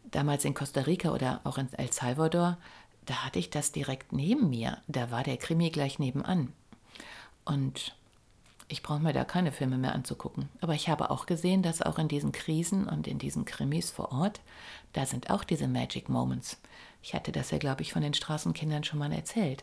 Damals 0.04 0.44
in 0.44 0.54
Costa 0.54 0.82
Rica 0.82 1.10
oder 1.10 1.40
auch 1.44 1.56
in 1.58 1.72
El 1.72 1.90
Salvador 1.90 2.58
da 3.06 3.24
hatte 3.24 3.38
ich 3.38 3.50
das 3.50 3.72
direkt 3.72 4.12
neben 4.12 4.50
mir. 4.50 4.78
Da 4.86 5.10
war 5.10 5.24
der 5.24 5.36
Krimi 5.36 5.70
gleich 5.70 5.98
nebenan. 5.98 6.52
Und 7.44 7.96
ich 8.72 8.82
brauche 8.82 9.00
mir 9.00 9.12
da 9.12 9.24
keine 9.24 9.52
Filme 9.52 9.76
mehr 9.76 9.94
anzugucken. 9.94 10.48
Aber 10.62 10.74
ich 10.74 10.88
habe 10.88 11.10
auch 11.10 11.26
gesehen, 11.26 11.62
dass 11.62 11.82
auch 11.82 11.98
in 11.98 12.08
diesen 12.08 12.32
Krisen 12.32 12.88
und 12.88 13.06
in 13.06 13.18
diesen 13.18 13.44
Krimis 13.44 13.90
vor 13.90 14.12
Ort, 14.12 14.40
da 14.94 15.04
sind 15.04 15.28
auch 15.28 15.44
diese 15.44 15.68
Magic 15.68 16.08
Moments. 16.08 16.58
Ich 17.02 17.12
hatte 17.12 17.32
das 17.32 17.50
ja, 17.50 17.58
glaube 17.58 17.82
ich, 17.82 17.92
von 17.92 18.00
den 18.00 18.14
Straßenkindern 18.14 18.82
schon 18.82 18.98
mal 18.98 19.12
erzählt. 19.12 19.62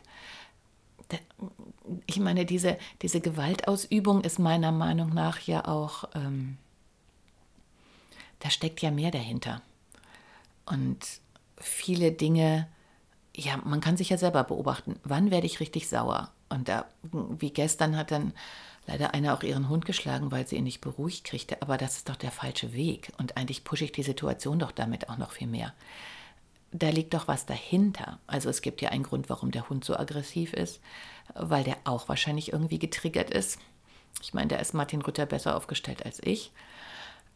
Ich 2.05 2.19
meine, 2.19 2.45
diese, 2.45 2.77
diese 3.01 3.19
Gewaltausübung 3.19 4.21
ist 4.21 4.37
meiner 4.37 4.71
Meinung 4.71 5.09
nach 5.09 5.39
ja 5.39 5.65
auch, 5.65 6.03
ähm, 6.13 6.59
da 8.37 8.51
steckt 8.51 8.79
ja 8.81 8.91
mehr 8.91 9.09
dahinter. 9.09 9.63
Und 10.67 10.99
viele 11.57 12.11
Dinge, 12.11 12.67
ja, 13.35 13.57
man 13.57 13.81
kann 13.81 13.97
sich 13.97 14.09
ja 14.09 14.19
selber 14.19 14.43
beobachten, 14.43 14.99
wann 15.03 15.31
werde 15.31 15.47
ich 15.47 15.59
richtig 15.59 15.89
sauer? 15.89 16.29
Und 16.49 16.67
da, 16.69 16.85
wie 17.11 17.49
gestern 17.49 17.97
hat 17.97 18.11
dann 18.11 18.33
leider 18.88 19.13
einer 19.13 19.33
auch 19.33 19.43
ihren 19.43 19.69
Hund 19.69 19.86
geschlagen, 19.86 20.31
weil 20.31 20.48
sie 20.48 20.55
ihn 20.55 20.63
nicht 20.63 20.81
beruhigt 20.81 21.24
kriegte. 21.24 21.62
Aber 21.62 21.77
das 21.77 21.98
ist 21.98 22.09
doch 22.09 22.15
der 22.15 22.31
falsche 22.31 22.74
Weg. 22.74 23.12
Und 23.17 23.38
eigentlich 23.38 23.63
pushe 23.63 23.86
ich 23.86 23.91
die 23.91 24.03
Situation 24.03 24.59
doch 24.59 24.71
damit 24.71 25.09
auch 25.09 25.17
noch 25.17 25.31
viel 25.31 25.48
mehr. 25.48 25.74
Da 26.71 26.89
liegt 26.89 27.13
doch 27.13 27.27
was 27.27 27.45
dahinter. 27.45 28.19
Also 28.27 28.50
es 28.50 28.62
gibt 28.62 28.81
ja 28.81 28.89
einen 28.89 29.03
Grund, 29.03 29.29
warum 29.29 29.51
der 29.51 29.69
Hund 29.69 29.83
so 29.83 29.98
aggressiv 29.98 30.53
ist, 30.53 30.79
weil 31.33 31.63
der 31.63 31.77
auch 31.83 32.09
wahrscheinlich 32.09 32.53
irgendwie 32.53 32.79
getriggert 32.79 33.31
ist. 33.31 33.59
Ich 34.21 34.33
meine, 34.33 34.50
da 34.50 34.57
ist 34.57 34.74
Martin 34.74 35.01
Rütter 35.01 35.25
besser 35.25 35.55
aufgestellt 35.55 36.05
als 36.05 36.19
ich. 36.24 36.51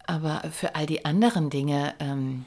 Aber 0.05 0.41
für 0.51 0.75
all 0.75 0.85
die 0.85 1.05
anderen 1.05 1.49
Dinge, 1.49 1.95
ähm, 1.99 2.45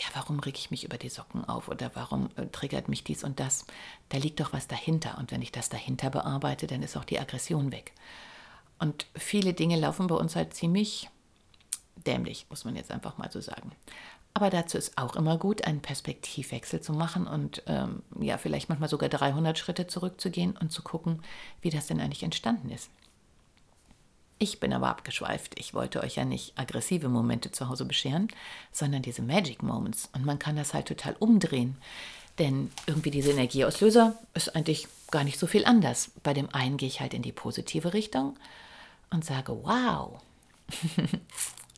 ja, 0.00 0.06
warum 0.14 0.40
reg 0.40 0.58
ich 0.58 0.70
mich 0.70 0.84
über 0.84 0.96
die 0.96 1.10
Socken 1.10 1.44
auf 1.44 1.68
oder 1.68 1.90
warum 1.94 2.30
äh, 2.36 2.46
triggert 2.46 2.88
mich 2.88 3.04
dies 3.04 3.22
und 3.22 3.38
das? 3.38 3.66
Da 4.08 4.16
liegt 4.16 4.40
doch 4.40 4.52
was 4.52 4.66
dahinter. 4.66 5.18
Und 5.18 5.30
wenn 5.30 5.42
ich 5.42 5.52
das 5.52 5.68
dahinter 5.68 6.08
bearbeite, 6.10 6.66
dann 6.66 6.82
ist 6.82 6.96
auch 6.96 7.04
die 7.04 7.20
Aggression 7.20 7.70
weg. 7.70 7.92
Und 8.78 9.06
viele 9.14 9.52
Dinge 9.52 9.76
laufen 9.76 10.06
bei 10.06 10.14
uns 10.14 10.36
halt 10.36 10.54
ziemlich 10.54 11.10
dämlich, 12.06 12.46
muss 12.48 12.64
man 12.64 12.76
jetzt 12.76 12.90
einfach 12.90 13.18
mal 13.18 13.30
so 13.30 13.40
sagen. 13.40 13.72
Aber 14.32 14.48
dazu 14.48 14.78
ist 14.78 14.96
auch 14.96 15.16
immer 15.16 15.36
gut, 15.36 15.64
einen 15.64 15.82
Perspektivwechsel 15.82 16.80
zu 16.80 16.92
machen 16.94 17.26
und 17.26 17.62
ähm, 17.66 18.02
ja, 18.20 18.38
vielleicht 18.38 18.68
manchmal 18.68 18.88
sogar 18.88 19.08
300 19.08 19.58
Schritte 19.58 19.86
zurückzugehen 19.86 20.56
und 20.56 20.72
zu 20.72 20.82
gucken, 20.82 21.22
wie 21.60 21.70
das 21.70 21.88
denn 21.88 22.00
eigentlich 22.00 22.22
entstanden 22.22 22.70
ist. 22.70 22.90
Ich 24.42 24.58
bin 24.58 24.72
aber 24.72 24.88
abgeschweift. 24.88 25.60
Ich 25.60 25.74
wollte 25.74 26.02
euch 26.02 26.16
ja 26.16 26.24
nicht 26.24 26.58
aggressive 26.58 27.10
Momente 27.10 27.52
zu 27.52 27.68
Hause 27.68 27.84
bescheren, 27.84 28.28
sondern 28.72 29.02
diese 29.02 29.20
Magic 29.20 29.62
Moments. 29.62 30.08
Und 30.14 30.24
man 30.24 30.38
kann 30.38 30.56
das 30.56 30.72
halt 30.72 30.86
total 30.88 31.14
umdrehen. 31.18 31.76
Denn 32.38 32.72
irgendwie 32.86 33.10
diese 33.10 33.32
Energieauslöser 33.32 34.16
ist 34.32 34.56
eigentlich 34.56 34.88
gar 35.10 35.24
nicht 35.24 35.38
so 35.38 35.46
viel 35.46 35.66
anders. 35.66 36.12
Bei 36.22 36.32
dem 36.32 36.48
einen 36.54 36.78
gehe 36.78 36.88
ich 36.88 37.00
halt 37.02 37.12
in 37.12 37.20
die 37.20 37.32
positive 37.32 37.92
Richtung 37.92 38.34
und 39.10 39.26
sage, 39.26 39.58
wow, 39.62 40.22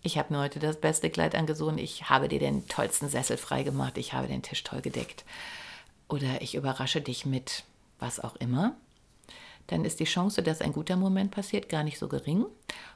ich 0.04 0.16
habe 0.16 0.32
mir 0.32 0.38
heute 0.38 0.60
das 0.60 0.80
beste 0.80 1.10
Kleid 1.10 1.34
angesogen, 1.34 1.78
ich 1.78 2.10
habe 2.10 2.28
dir 2.28 2.38
den 2.38 2.68
tollsten 2.68 3.08
Sessel 3.08 3.38
freigemacht, 3.38 3.98
ich 3.98 4.12
habe 4.12 4.28
den 4.28 4.42
Tisch 4.42 4.62
toll 4.62 4.82
gedeckt. 4.82 5.24
Oder 6.08 6.42
ich 6.42 6.54
überrasche 6.54 7.00
dich 7.00 7.26
mit 7.26 7.64
was 7.98 8.20
auch 8.20 8.36
immer 8.36 8.76
dann 9.72 9.86
ist 9.86 10.00
die 10.00 10.04
Chance, 10.04 10.42
dass 10.42 10.60
ein 10.60 10.72
guter 10.72 10.96
Moment 10.96 11.30
passiert, 11.30 11.70
gar 11.70 11.82
nicht 11.82 11.98
so 11.98 12.06
gering. 12.06 12.44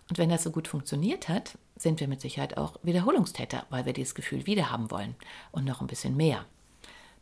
Und 0.08 0.18
wenn 0.18 0.28
das 0.28 0.42
so 0.42 0.50
gut 0.50 0.68
funktioniert 0.68 1.28
hat, 1.28 1.56
sind 1.74 2.00
wir 2.00 2.06
mit 2.06 2.20
Sicherheit 2.20 2.58
auch 2.58 2.76
Wiederholungstäter, 2.82 3.64
weil 3.70 3.86
wir 3.86 3.94
dieses 3.94 4.14
Gefühl 4.14 4.46
wieder 4.46 4.70
haben 4.70 4.90
wollen 4.90 5.14
und 5.52 5.64
noch 5.64 5.80
ein 5.80 5.86
bisschen 5.86 6.16
mehr. 6.16 6.44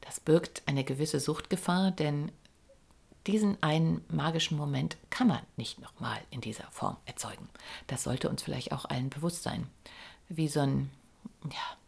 Das 0.00 0.18
birgt 0.18 0.62
eine 0.66 0.82
gewisse 0.82 1.20
Suchtgefahr, 1.20 1.92
denn 1.92 2.32
diesen 3.28 3.62
einen 3.62 4.04
magischen 4.08 4.58
Moment 4.58 4.96
kann 5.08 5.28
man 5.28 5.40
nicht 5.56 5.80
nochmal 5.80 6.18
in 6.30 6.40
dieser 6.40 6.68
Form 6.72 6.96
erzeugen. 7.06 7.48
Das 7.86 8.02
sollte 8.02 8.28
uns 8.28 8.42
vielleicht 8.42 8.72
auch 8.72 8.84
allen 8.86 9.08
bewusst 9.08 9.44
sein. 9.44 9.68
Wie 10.28 10.48
so 10.48 10.60
ein, 10.60 10.90
ja, 11.44 11.78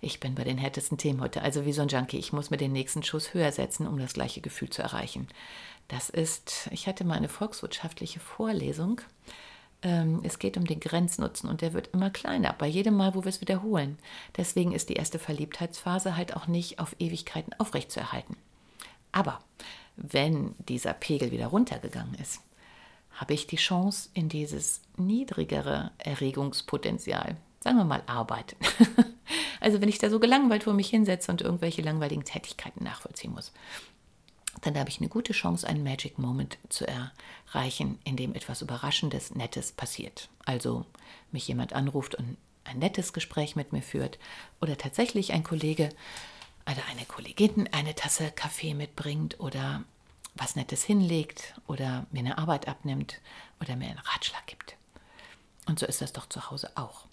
ich 0.00 0.20
bin 0.20 0.34
bei 0.34 0.44
den 0.44 0.58
härtesten 0.58 0.98
Themen 0.98 1.20
heute, 1.20 1.42
also 1.42 1.64
wie 1.64 1.72
so 1.72 1.80
ein 1.80 1.88
Junkie. 1.88 2.18
Ich 2.18 2.32
muss 2.32 2.50
mir 2.50 2.56
den 2.56 2.72
nächsten 2.72 3.02
Schuss 3.02 3.32
höher 3.32 3.52
setzen, 3.52 3.86
um 3.86 3.98
das 3.98 4.12
gleiche 4.12 4.40
Gefühl 4.40 4.68
zu 4.68 4.82
erreichen. 4.82 5.28
Das 5.88 6.10
ist, 6.10 6.68
ich 6.70 6.86
hatte 6.86 7.04
mal 7.04 7.14
eine 7.14 7.28
volkswirtschaftliche 7.28 8.20
Vorlesung. 8.20 9.00
Ähm, 9.82 10.20
es 10.24 10.38
geht 10.38 10.56
um 10.56 10.64
den 10.64 10.80
Grenznutzen 10.80 11.48
und 11.48 11.60
der 11.60 11.74
wird 11.74 11.88
immer 11.88 12.10
kleiner, 12.10 12.54
bei 12.54 12.66
jedem 12.66 12.96
Mal, 12.96 13.14
wo 13.14 13.24
wir 13.24 13.28
es 13.28 13.42
wiederholen. 13.42 13.98
Deswegen 14.36 14.72
ist 14.72 14.88
die 14.88 14.94
erste 14.94 15.18
Verliebtheitsphase 15.18 16.16
halt 16.16 16.34
auch 16.34 16.46
nicht 16.46 16.78
auf 16.78 16.96
Ewigkeiten 16.98 17.52
aufrechtzuerhalten. 17.58 18.36
Aber 19.12 19.40
wenn 19.96 20.54
dieser 20.58 20.94
Pegel 20.94 21.30
wieder 21.30 21.48
runtergegangen 21.48 22.14
ist, 22.14 22.40
habe 23.12 23.34
ich 23.34 23.46
die 23.46 23.56
Chance, 23.56 24.08
in 24.14 24.28
dieses 24.28 24.80
niedrigere 24.96 25.92
Erregungspotenzial, 25.98 27.36
sagen 27.60 27.76
wir 27.76 27.84
mal 27.84 28.02
Arbeit. 28.06 28.56
also 29.60 29.80
wenn 29.80 29.88
ich 29.88 29.98
da 29.98 30.10
so 30.10 30.18
gelangweilt 30.18 30.64
vor 30.64 30.74
mich 30.74 30.88
hinsetze 30.88 31.30
und 31.30 31.42
irgendwelche 31.42 31.82
langweiligen 31.82 32.24
Tätigkeiten 32.24 32.82
nachvollziehen 32.82 33.32
muss, 33.32 33.52
dann 34.64 34.78
habe 34.78 34.88
ich 34.88 34.98
eine 34.98 35.10
gute 35.10 35.32
Chance, 35.32 35.66
einen 35.66 35.84
Magic 35.84 36.18
Moment 36.18 36.58
zu 36.70 36.86
erreichen, 36.86 37.98
in 38.04 38.16
dem 38.16 38.34
etwas 38.34 38.62
Überraschendes, 38.62 39.34
Nettes 39.34 39.72
passiert. 39.72 40.30
Also 40.44 40.86
mich 41.32 41.46
jemand 41.46 41.74
anruft 41.74 42.14
und 42.14 42.38
ein 42.64 42.78
nettes 42.78 43.12
Gespräch 43.12 43.56
mit 43.56 43.72
mir 43.72 43.82
führt 43.82 44.18
oder 44.60 44.78
tatsächlich 44.78 45.32
ein 45.32 45.44
Kollege 45.44 45.90
oder 46.66 46.82
eine 46.90 47.04
Kollegin 47.04 47.68
eine 47.72 47.94
Tasse 47.94 48.30
Kaffee 48.30 48.72
mitbringt 48.72 49.38
oder 49.38 49.84
was 50.34 50.56
Nettes 50.56 50.82
hinlegt 50.82 51.54
oder 51.66 52.06
mir 52.10 52.20
eine 52.20 52.38
Arbeit 52.38 52.66
abnimmt 52.66 53.20
oder 53.60 53.76
mir 53.76 53.88
einen 53.88 53.98
Ratschlag 53.98 54.46
gibt. 54.46 54.76
Und 55.66 55.78
so 55.78 55.86
ist 55.86 56.00
das 56.00 56.12
doch 56.12 56.28
zu 56.28 56.50
Hause 56.50 56.70
auch. 56.74 57.06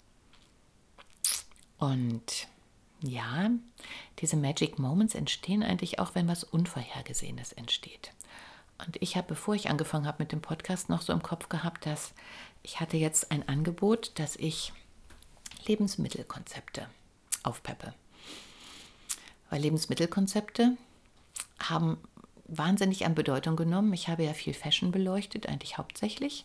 Und 1.78 2.48
ja, 3.02 3.50
diese 4.18 4.36
Magic 4.36 4.78
Moments 4.78 5.14
entstehen 5.14 5.62
eigentlich 5.62 5.98
auch, 5.98 6.14
wenn 6.14 6.28
was 6.28 6.44
Unvorhergesehenes 6.44 7.52
entsteht. 7.52 8.12
Und 8.86 9.00
ich 9.00 9.16
habe, 9.16 9.28
bevor 9.28 9.54
ich 9.54 9.68
angefangen 9.68 10.06
habe 10.06 10.22
mit 10.22 10.32
dem 10.32 10.40
Podcast, 10.40 10.88
noch 10.88 11.02
so 11.02 11.12
im 11.12 11.22
Kopf 11.22 11.48
gehabt, 11.48 11.86
dass 11.86 12.14
ich 12.62 12.80
hatte 12.80 12.96
jetzt 12.96 13.30
ein 13.30 13.48
Angebot, 13.48 14.12
dass 14.18 14.36
ich 14.36 14.72
Lebensmittelkonzepte 15.66 16.88
aufpeppe. 17.42 17.94
Weil 19.50 19.62
Lebensmittelkonzepte 19.62 20.76
haben 21.60 21.98
wahnsinnig 22.56 23.06
an 23.06 23.14
Bedeutung 23.14 23.56
genommen. 23.56 23.92
Ich 23.92 24.08
habe 24.08 24.24
ja 24.24 24.32
viel 24.32 24.54
Fashion 24.54 24.92
beleuchtet, 24.92 25.48
eigentlich 25.48 25.78
hauptsächlich. 25.78 26.44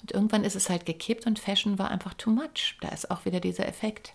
Und 0.00 0.12
irgendwann 0.12 0.44
ist 0.44 0.54
es 0.54 0.70
halt 0.70 0.86
gekippt 0.86 1.26
und 1.26 1.38
Fashion 1.38 1.78
war 1.78 1.90
einfach 1.90 2.14
too 2.14 2.30
much. 2.30 2.76
Da 2.80 2.88
ist 2.88 3.10
auch 3.10 3.24
wieder 3.24 3.40
dieser 3.40 3.66
Effekt. 3.66 4.14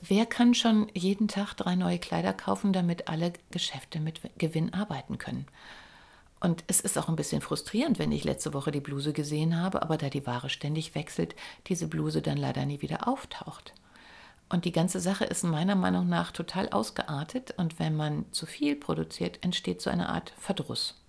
Wer 0.00 0.26
kann 0.26 0.54
schon 0.54 0.88
jeden 0.94 1.28
Tag 1.28 1.54
drei 1.54 1.74
neue 1.74 1.98
Kleider 1.98 2.32
kaufen, 2.32 2.72
damit 2.72 3.08
alle 3.08 3.32
Geschäfte 3.50 3.98
mit 3.98 4.20
Gewinn 4.38 4.74
arbeiten 4.74 5.18
können? 5.18 5.46
Und 6.40 6.64
es 6.66 6.80
ist 6.80 6.98
auch 6.98 7.08
ein 7.08 7.16
bisschen 7.16 7.40
frustrierend, 7.40 7.98
wenn 7.98 8.10
ich 8.10 8.24
letzte 8.24 8.52
Woche 8.52 8.72
die 8.72 8.80
Bluse 8.80 9.12
gesehen 9.12 9.56
habe, 9.60 9.80
aber 9.80 9.96
da 9.96 10.10
die 10.10 10.26
Ware 10.26 10.50
ständig 10.50 10.94
wechselt, 10.96 11.36
diese 11.68 11.86
Bluse 11.86 12.20
dann 12.20 12.36
leider 12.36 12.66
nie 12.66 12.82
wieder 12.82 13.06
auftaucht. 13.06 13.72
Und 14.52 14.66
die 14.66 14.72
ganze 14.72 15.00
Sache 15.00 15.24
ist 15.24 15.44
meiner 15.44 15.74
Meinung 15.74 16.10
nach 16.10 16.30
total 16.30 16.68
ausgeartet 16.68 17.54
und 17.56 17.78
wenn 17.78 17.96
man 17.96 18.30
zu 18.32 18.44
viel 18.44 18.76
produziert, 18.76 19.42
entsteht 19.42 19.80
so 19.80 19.88
eine 19.88 20.10
Art 20.10 20.34
Verdruss. 20.36 21.00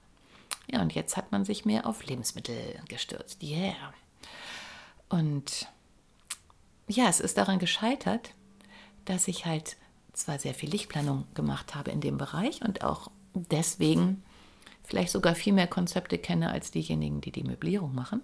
Ja, 0.71 0.81
und 0.81 0.95
jetzt 0.95 1.17
hat 1.17 1.33
man 1.33 1.43
sich 1.43 1.65
mehr 1.65 1.85
auf 1.85 2.05
Lebensmittel 2.05 2.55
gestürzt. 2.87 3.43
Yeah. 3.43 3.75
Und 5.09 5.67
ja, 6.87 7.09
es 7.09 7.19
ist 7.19 7.37
daran 7.37 7.59
gescheitert, 7.59 8.33
dass 9.03 9.27
ich 9.27 9.45
halt 9.45 9.75
zwar 10.13 10.39
sehr 10.39 10.53
viel 10.53 10.69
Lichtplanung 10.69 11.25
gemacht 11.33 11.75
habe 11.75 11.91
in 11.91 11.99
dem 11.99 12.17
Bereich 12.17 12.61
und 12.61 12.85
auch 12.85 13.11
deswegen 13.33 14.23
vielleicht 14.85 15.11
sogar 15.11 15.35
viel 15.35 15.51
mehr 15.51 15.67
Konzepte 15.67 16.17
kenne 16.17 16.49
als 16.49 16.71
diejenigen, 16.71 17.19
die 17.19 17.33
die 17.33 17.43
Möblierung 17.43 17.93
machen. 17.93 18.21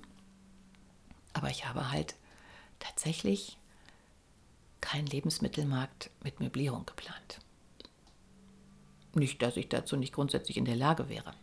Aber 1.33 1.49
ich 1.49 1.67
habe 1.67 1.91
halt 1.91 2.15
tatsächlich 2.79 3.58
keinen 4.81 5.07
Lebensmittelmarkt 5.07 6.09
mit 6.23 6.39
Möblierung 6.39 6.85
geplant. 6.85 7.39
Nicht, 9.13 9.41
dass 9.41 9.57
ich 9.57 9.69
dazu 9.69 9.97
nicht 9.97 10.13
grundsätzlich 10.13 10.57
in 10.57 10.65
der 10.65 10.75
Lage 10.75 11.09
wäre. 11.09 11.33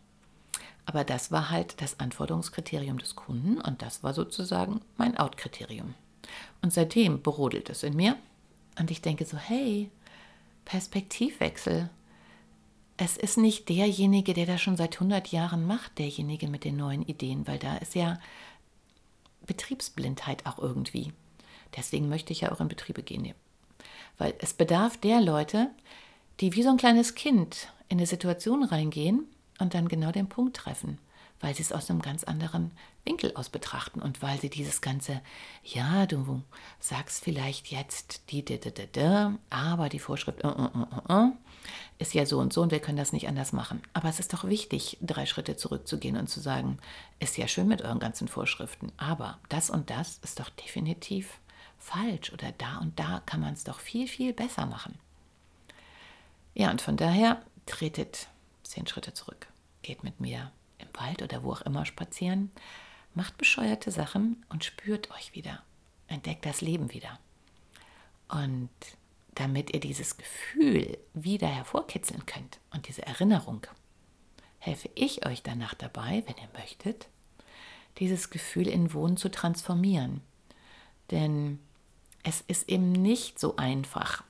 Aber 0.85 1.03
das 1.03 1.31
war 1.31 1.49
halt 1.49 1.81
das 1.81 1.99
Anforderungskriterium 1.99 2.97
des 2.97 3.15
Kunden 3.15 3.59
und 3.59 3.81
das 3.81 4.03
war 4.03 4.13
sozusagen 4.13 4.81
mein 4.95 5.17
Out-Kriterium. 5.17 5.93
Und 6.61 6.71
seitdem 6.71 7.21
brodelt 7.21 7.69
es 7.69 7.83
in 7.83 7.95
mir 7.95 8.17
und 8.79 8.89
ich 8.89 9.01
denke 9.01 9.25
so, 9.25 9.37
hey, 9.37 9.91
Perspektivwechsel. 10.65 11.89
Es 12.97 13.15
ist 13.15 13.37
nicht 13.37 13.69
derjenige, 13.69 14.33
der 14.33 14.45
das 14.45 14.61
schon 14.61 14.75
seit 14.75 14.95
100 14.95 15.27
Jahren 15.27 15.65
macht, 15.65 15.99
derjenige 15.99 16.47
mit 16.47 16.63
den 16.63 16.77
neuen 16.77 17.03
Ideen, 17.03 17.47
weil 17.47 17.59
da 17.59 17.77
ist 17.77 17.95
ja 17.95 18.19
Betriebsblindheit 19.45 20.45
auch 20.45 20.57
irgendwie. 20.57 21.13
Deswegen 21.75 22.09
möchte 22.09 22.33
ich 22.33 22.41
ja 22.41 22.51
auch 22.51 22.61
in 22.61 22.67
Betriebe 22.67 23.03
gehen. 23.03 23.33
Weil 24.17 24.33
es 24.39 24.53
bedarf 24.53 24.97
der 24.97 25.21
Leute, 25.21 25.69
die 26.39 26.53
wie 26.55 26.63
so 26.63 26.69
ein 26.69 26.77
kleines 26.77 27.15
Kind 27.15 27.71
in 27.89 27.97
eine 27.97 28.07
Situation 28.07 28.63
reingehen 28.63 29.25
und 29.59 29.73
dann 29.73 29.87
genau 29.87 30.11
den 30.11 30.29
Punkt 30.29 30.57
treffen, 30.57 30.99
weil 31.39 31.55
sie 31.55 31.63
es 31.63 31.71
aus 31.71 31.89
einem 31.89 32.01
ganz 32.01 32.23
anderen 32.23 32.71
Winkel 33.05 33.31
aus 33.35 33.49
betrachten 33.49 34.01
und 34.01 34.21
weil 34.21 34.39
sie 34.39 34.49
dieses 34.49 34.81
ganze, 34.81 35.21
ja, 35.63 36.05
du 36.05 36.43
sagst 36.79 37.23
vielleicht 37.23 37.67
jetzt 37.67 38.29
die, 38.31 38.43
die, 38.43 38.59
die, 38.59 38.73
die, 38.73 39.35
aber 39.49 39.89
die 39.89 39.99
Vorschrift 39.99 40.43
uh, 40.43 40.49
uh, 40.49 41.13
uh, 41.13 41.31
ist 41.99 42.13
ja 42.13 42.25
so 42.25 42.39
und 42.39 42.53
so 42.53 42.61
und 42.61 42.71
wir 42.71 42.79
können 42.79 42.97
das 42.97 43.13
nicht 43.13 43.27
anders 43.27 43.53
machen. 43.53 43.81
Aber 43.93 44.09
es 44.09 44.19
ist 44.19 44.33
doch 44.33 44.43
wichtig, 44.43 44.97
drei 45.01 45.25
Schritte 45.25 45.55
zurückzugehen 45.55 46.17
und 46.17 46.27
zu 46.27 46.39
sagen, 46.39 46.79
ist 47.19 47.37
ja 47.37 47.47
schön 47.47 47.67
mit 47.67 47.81
euren 47.81 47.99
ganzen 47.99 48.27
Vorschriften, 48.27 48.91
aber 48.97 49.39
das 49.49 49.69
und 49.69 49.89
das 49.89 50.19
ist 50.23 50.39
doch 50.39 50.49
definitiv 50.49 51.39
falsch 51.77 52.31
oder 52.33 52.51
da 52.51 52.77
und 52.77 52.99
da 52.99 53.21
kann 53.25 53.41
man 53.41 53.53
es 53.53 53.63
doch 53.63 53.79
viel, 53.79 54.07
viel 54.07 54.33
besser 54.33 54.65
machen. 54.65 54.97
Ja, 56.53 56.71
und 56.71 56.81
von 56.81 56.97
daher 56.97 57.41
tretet 57.65 58.27
zehn 58.63 58.87
Schritte 58.87 59.13
zurück. 59.13 59.47
Geht 59.83 60.03
mit 60.03 60.19
mir 60.19 60.51
im 60.79 60.87
Wald 60.93 61.21
oder 61.21 61.43
wo 61.43 61.51
auch 61.53 61.61
immer 61.61 61.85
spazieren, 61.85 62.51
macht 63.13 63.37
bescheuerte 63.37 63.91
Sachen 63.91 64.45
und 64.49 64.63
spürt 64.63 65.11
euch 65.11 65.33
wieder. 65.33 65.63
Entdeckt 66.07 66.45
das 66.45 66.61
Leben 66.61 66.93
wieder. 66.93 67.19
Und 68.27 68.69
damit 69.35 69.73
ihr 69.73 69.79
dieses 69.79 70.17
Gefühl 70.17 70.97
wieder 71.13 71.47
hervorkitzeln 71.47 72.25
könnt 72.25 72.59
und 72.71 72.87
diese 72.87 73.05
Erinnerung, 73.05 73.65
helfe 74.59 74.89
ich 74.95 75.25
euch 75.25 75.43
danach 75.43 75.73
dabei, 75.73 76.23
wenn 76.25 76.37
ihr 76.37 76.59
möchtet, 76.59 77.07
dieses 77.99 78.29
Gefühl 78.29 78.67
in 78.67 78.93
Wohnen 78.93 79.17
zu 79.17 79.29
transformieren. 79.29 80.21
Denn 81.11 81.59
es 82.27 82.41
ist 82.41 82.67
eben 82.67 82.91
nicht 82.91 83.39
so 83.39 83.55
einfach, 83.55 84.21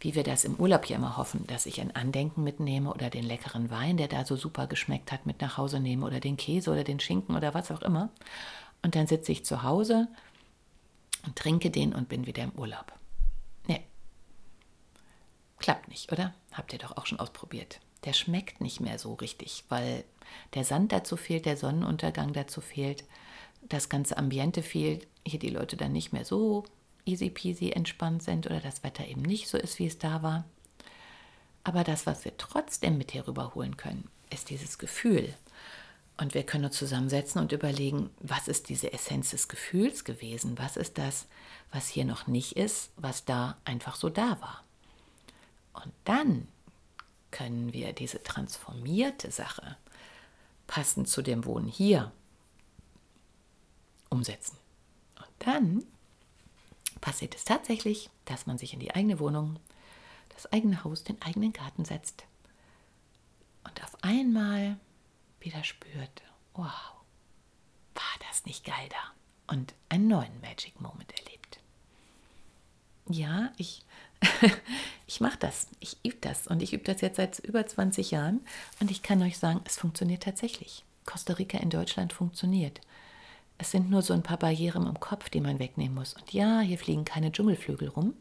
wie 0.00 0.14
wir 0.14 0.22
das 0.22 0.44
im 0.44 0.54
Urlaub 0.56 0.86
ja 0.86 0.96
immer 0.96 1.18
hoffen, 1.18 1.46
dass 1.48 1.66
ich 1.66 1.82
ein 1.82 1.94
Andenken 1.94 2.42
mitnehme 2.42 2.90
oder 2.90 3.10
den 3.10 3.24
leckeren 3.24 3.68
Wein, 3.68 3.98
der 3.98 4.08
da 4.08 4.24
so 4.24 4.36
super 4.36 4.66
geschmeckt 4.66 5.12
hat, 5.12 5.26
mit 5.26 5.42
nach 5.42 5.58
Hause 5.58 5.78
nehme 5.78 6.06
oder 6.06 6.18
den 6.18 6.38
Käse 6.38 6.70
oder 6.70 6.82
den 6.82 6.98
Schinken 6.98 7.36
oder 7.36 7.52
was 7.52 7.70
auch 7.70 7.82
immer. 7.82 8.08
Und 8.80 8.94
dann 8.94 9.06
sitze 9.06 9.32
ich 9.32 9.44
zu 9.44 9.62
Hause 9.62 10.08
und 11.26 11.36
trinke 11.36 11.70
den 11.70 11.94
und 11.94 12.08
bin 12.08 12.24
wieder 12.26 12.42
im 12.42 12.52
Urlaub. 12.52 12.90
Nee. 13.66 13.82
Klappt 15.58 15.88
nicht, 15.88 16.10
oder? 16.10 16.32
Habt 16.52 16.72
ihr 16.72 16.78
doch 16.78 16.96
auch 16.96 17.04
schon 17.04 17.20
ausprobiert. 17.20 17.80
Der 18.06 18.14
schmeckt 18.14 18.62
nicht 18.62 18.80
mehr 18.80 18.98
so 18.98 19.12
richtig, 19.12 19.64
weil 19.68 20.04
der 20.54 20.64
Sand 20.64 20.90
dazu 20.90 21.18
fehlt, 21.18 21.44
der 21.44 21.58
Sonnenuntergang 21.58 22.32
dazu 22.32 22.62
fehlt, 22.62 23.04
das 23.60 23.90
ganze 23.90 24.16
Ambiente 24.16 24.62
fehlt, 24.62 25.06
hier 25.26 25.38
die 25.38 25.50
Leute 25.50 25.76
dann 25.76 25.92
nicht 25.92 26.14
mehr 26.14 26.24
so 26.24 26.64
easy 27.04 27.30
peasy 27.30 27.70
entspannt 27.70 28.22
sind 28.22 28.46
oder 28.46 28.60
das 28.60 28.82
Wetter 28.82 29.06
eben 29.06 29.22
nicht 29.22 29.48
so 29.48 29.58
ist, 29.58 29.78
wie 29.78 29.86
es 29.86 29.98
da 29.98 30.22
war. 30.22 30.44
Aber 31.64 31.84
das, 31.84 32.06
was 32.06 32.24
wir 32.24 32.36
trotzdem 32.36 32.98
mit 32.98 33.12
hier 33.12 33.26
rüberholen 33.26 33.76
können, 33.76 34.08
ist 34.30 34.50
dieses 34.50 34.78
Gefühl. 34.78 35.34
Und 36.18 36.34
wir 36.34 36.44
können 36.44 36.66
uns 36.66 36.76
zusammensetzen 36.76 37.40
und 37.40 37.52
überlegen, 37.52 38.10
was 38.20 38.48
ist 38.48 38.68
diese 38.68 38.92
Essenz 38.92 39.30
des 39.30 39.48
Gefühls 39.48 40.04
gewesen? 40.04 40.58
Was 40.58 40.76
ist 40.76 40.98
das, 40.98 41.26
was 41.70 41.88
hier 41.88 42.04
noch 42.04 42.26
nicht 42.26 42.56
ist, 42.56 42.90
was 42.96 43.24
da 43.24 43.56
einfach 43.64 43.96
so 43.96 44.08
da 44.08 44.40
war? 44.40 44.64
Und 45.72 45.92
dann 46.04 46.48
können 47.30 47.72
wir 47.72 47.92
diese 47.92 48.22
transformierte 48.22 49.30
Sache 49.30 49.76
passend 50.66 51.08
zu 51.08 51.22
dem 51.22 51.44
Wohnen 51.44 51.68
hier 51.68 52.12
umsetzen. 54.10 54.56
Und 55.16 55.28
dann 55.38 55.86
passiert 57.02 57.34
es 57.34 57.44
tatsächlich, 57.44 58.08
dass 58.24 58.46
man 58.46 58.56
sich 58.56 58.72
in 58.72 58.80
die 58.80 58.94
eigene 58.94 59.18
Wohnung, 59.18 59.58
das 60.30 60.50
eigene 60.50 60.82
Haus, 60.84 61.04
den 61.04 61.20
eigenen 61.20 61.52
Garten 61.52 61.84
setzt 61.84 62.24
und 63.64 63.82
auf 63.84 64.02
einmal 64.02 64.78
wieder 65.40 65.62
spürt, 65.64 66.22
wow, 66.54 66.94
war 67.94 68.28
das 68.28 68.46
nicht 68.46 68.64
geil 68.64 68.88
da? 68.88 69.54
Und 69.54 69.74
einen 69.90 70.08
neuen 70.08 70.40
Magic 70.40 70.80
Moment 70.80 71.12
erlebt. 71.18 71.60
Ja, 73.08 73.52
ich, 73.58 73.84
ich 75.06 75.20
mache 75.20 75.38
das, 75.38 75.66
ich 75.80 75.98
übe 76.04 76.18
das 76.20 76.46
und 76.46 76.62
ich 76.62 76.72
übe 76.72 76.84
das 76.84 77.00
jetzt 77.00 77.16
seit 77.16 77.40
über 77.40 77.66
20 77.66 78.12
Jahren 78.12 78.40
und 78.80 78.90
ich 78.90 79.02
kann 79.02 79.20
euch 79.22 79.38
sagen, 79.38 79.60
es 79.64 79.76
funktioniert 79.76 80.22
tatsächlich. 80.22 80.84
Costa 81.04 81.34
Rica 81.34 81.58
in 81.58 81.70
Deutschland 81.70 82.12
funktioniert. 82.12 82.80
Es 83.58 83.70
sind 83.70 83.90
nur 83.90 84.02
so 84.02 84.12
ein 84.12 84.22
paar 84.22 84.38
Barrieren 84.38 84.86
im 84.86 84.98
Kopf, 84.98 85.28
die 85.28 85.40
man 85.40 85.58
wegnehmen 85.58 85.94
muss. 85.94 86.14
Und 86.14 86.32
ja, 86.32 86.60
hier 86.60 86.78
fliegen 86.78 87.04
keine 87.04 87.30
Dschungelflügel 87.30 87.88
rum, 87.88 88.14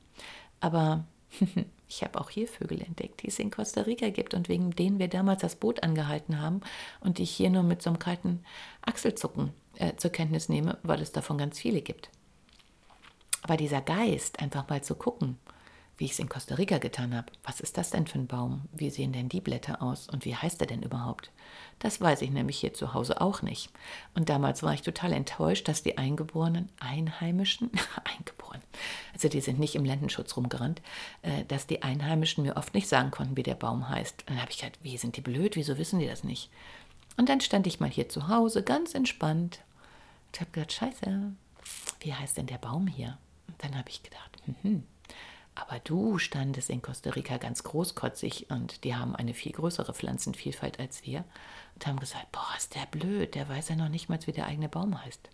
aber 0.60 1.06
ich 1.88 2.04
habe 2.04 2.20
auch 2.20 2.30
hier 2.30 2.48
Vögel 2.48 2.82
entdeckt, 2.82 3.24
die 3.24 3.28
es 3.28 3.40
in 3.40 3.52
Costa 3.52 3.82
Rica 3.82 4.10
gibt 4.10 4.34
und 4.34 4.50
wegen 4.50 4.72
denen 4.72 5.00
wir 5.00 5.08
damals 5.08 5.42
das 5.42 5.56
Boot 5.56 5.84
angehalten 5.84 6.42
haben 6.42 6.62
und 7.00 7.18
die 7.18 7.24
ich 7.24 7.32
hier 7.32 7.50
nur 7.50 7.64
mit 7.64 7.82
so 7.82 7.90
einem 7.90 8.00
kalten 8.00 8.44
Achselzucken 8.82 9.52
äh, 9.76 9.96
zur 9.96 10.12
Kenntnis 10.12 10.50
nehme, 10.50 10.78
weil 10.84 11.02
es 11.02 11.12
davon 11.12 11.38
ganz 11.38 11.60
viele 11.60 11.82
gibt. 11.82 12.10
Aber 13.44 13.58
dieser 13.58 13.82
Geist, 13.82 14.40
einfach 14.40 14.70
mal 14.70 14.84
zu 14.84 14.96
gucken, 14.96 15.38
wie 16.02 16.06
ich 16.06 16.14
es 16.14 16.20
in 16.20 16.30
Costa 16.30 16.56
Rica 16.56 16.80
getan 16.80 17.16
habe. 17.16 17.32
Was 17.44 17.60
ist 17.60 17.78
das 17.78 17.92
denn 17.92 18.08
für 18.08 18.18
ein 18.18 18.26
Baum? 18.26 18.62
Wie 18.74 18.90
sehen 18.90 19.14
denn 19.14 19.30
die 19.30 19.40
Blätter 19.40 19.84
aus? 19.84 20.10
Und 20.10 20.26
wie 20.26 20.36
heißt 20.36 20.60
er 20.60 20.66
denn 20.66 20.82
überhaupt? 20.82 21.30
Das 21.78 22.02
weiß 22.02 22.24
ich 22.24 22.32
nämlich 22.32 22.58
hier 22.58 22.74
zu 22.74 22.96
Hause 22.96 23.22
auch 23.22 23.44
nicht. 23.44 23.70
Und 24.16 24.28
damals 24.28 24.64
war 24.64 24.74
ich 24.74 24.82
total 24.82 25.14
enttäuscht, 25.14 25.68
dass 25.68 25.84
die 25.84 26.00
Eingeborenen, 26.00 26.70
Einheimischen, 26.80 27.70
Eingeboren, 28.18 28.62
also 29.14 29.30
die 29.30 29.42
sind 29.42 29.60
nicht 29.60 29.76
im 29.76 29.86
Ländenschutz 29.86 30.36
rumgerannt, 30.36 30.82
äh, 31.22 31.46
dass 31.46 31.68
die 31.68 31.84
Einheimischen 31.84 32.46
mir 32.46 32.58
oft 32.58 32.74
nicht 32.74 32.88
sagen 32.88 33.12
konnten, 33.12 33.38
wie 33.38 33.44
der 33.44 33.54
Baum 33.54 33.88
heißt. 33.88 34.22
Und 34.22 34.32
dann 34.32 34.42
habe 34.42 34.50
ich 34.50 34.58
gedacht, 34.58 34.80
wie 34.82 34.98
sind 34.98 35.18
die 35.18 35.22
blöd? 35.22 35.56
Wieso 35.56 35.78
wissen 35.78 36.00
die 36.00 36.08
das 36.08 36.24
nicht? 36.24 36.50
Und 37.16 37.30
dann 37.30 37.42
stand 37.42 37.68
ich 37.68 37.80
mal 37.80 37.92
hier 37.92 38.10
zu 38.10 38.28
Hause, 38.28 38.64
ganz 38.64 38.96
entspannt. 38.96 39.60
Und 40.30 40.42
habe 40.42 40.50
gedacht, 40.50 40.74
scheiße, 40.74 41.32
wie 42.00 42.14
heißt 42.16 42.38
denn 42.38 42.48
der 42.48 42.58
Baum 42.58 42.88
hier? 42.88 43.20
Und 43.48 43.64
dann 43.64 43.78
habe 43.78 43.92
ich 43.92 44.02
gedacht, 44.02 44.40
hm, 44.48 44.56
hm 44.64 44.84
aber 45.62 45.80
du 45.80 46.18
standest 46.18 46.70
in 46.70 46.82
Costa 46.82 47.12
Rica 47.12 47.38
ganz 47.38 47.64
großkotzig 47.64 48.50
und 48.50 48.84
die 48.84 48.96
haben 48.96 49.16
eine 49.16 49.34
viel 49.34 49.52
größere 49.52 49.94
Pflanzenvielfalt 49.94 50.80
als 50.80 51.06
wir 51.06 51.24
und 51.76 51.86
haben 51.86 52.00
gesagt, 52.00 52.32
boah, 52.32 52.54
ist 52.58 52.76
der 52.76 52.86
blöd, 52.88 53.36
der 53.36 53.48
weiß 53.48 53.70
ja 53.70 53.76
noch 53.76 53.90
nicht 53.90 54.10
mal, 54.10 54.20
wie 54.26 54.32
der 54.32 54.48
eigene 54.48 54.70
Baum 54.70 55.04
heißt. 55.04 55.30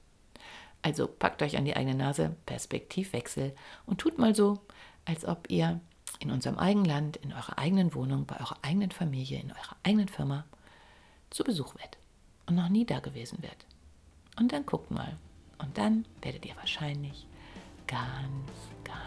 Also 0.81 1.07
packt 1.07 1.41
euch 1.41 1.57
an 1.57 1.65
die 1.65 1.75
eigene 1.75 1.95
Nase, 1.95 2.35
Perspektivwechsel 2.45 3.55
und 3.85 3.99
tut 3.99 4.17
mal 4.17 4.35
so, 4.35 4.59
als 5.05 5.25
ob 5.25 5.49
ihr 5.49 5.79
in 6.19 6.31
unserem 6.31 6.57
eigenen 6.57 6.85
Land, 6.85 7.17
in 7.17 7.33
eurer 7.33 7.57
eigenen 7.57 7.93
Wohnung, 7.93 8.25
bei 8.25 8.39
eurer 8.39 8.57
eigenen 8.61 8.91
Familie, 8.91 9.39
in 9.39 9.51
eurer 9.51 9.75
eigenen 9.83 10.07
Firma 10.07 10.45
zu 11.29 11.43
Besuch 11.43 11.75
werdet 11.75 11.97
und 12.45 12.55
noch 12.55 12.69
nie 12.69 12.85
da 12.85 12.99
gewesen 12.99 13.41
werdet. 13.41 13.65
Und 14.39 14.51
dann 14.51 14.65
guckt 14.65 14.91
mal. 14.91 15.17
Und 15.57 15.77
dann 15.77 16.05
werdet 16.21 16.45
ihr 16.45 16.55
wahrscheinlich 16.55 17.25
ganz, 17.87 18.51
ganz 18.83 19.06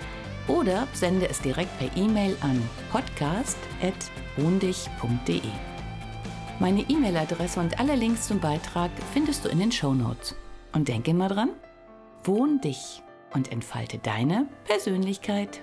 oder 0.47 0.87
sende 0.93 1.27
es 1.29 1.41
direkt 1.41 1.77
per 1.79 1.89
E-Mail 1.95 2.37
an 2.41 2.61
podcast.wohndich.de. 2.91 5.41
Meine 6.59 6.81
E-Mail-Adresse 6.81 7.59
und 7.59 7.79
alle 7.79 7.95
Links 7.95 8.27
zum 8.27 8.39
Beitrag 8.39 8.91
findest 9.13 9.45
du 9.45 9.49
in 9.49 9.59
den 9.59 9.71
Show 9.71 9.93
Notes. 9.93 10.35
Und 10.73 10.87
denke 10.87 11.11
immer 11.11 11.27
dran, 11.27 11.49
wohn 12.23 12.61
dich 12.61 13.03
und 13.33 13.51
entfalte 13.51 13.97
deine 13.97 14.47
Persönlichkeit. 14.65 15.61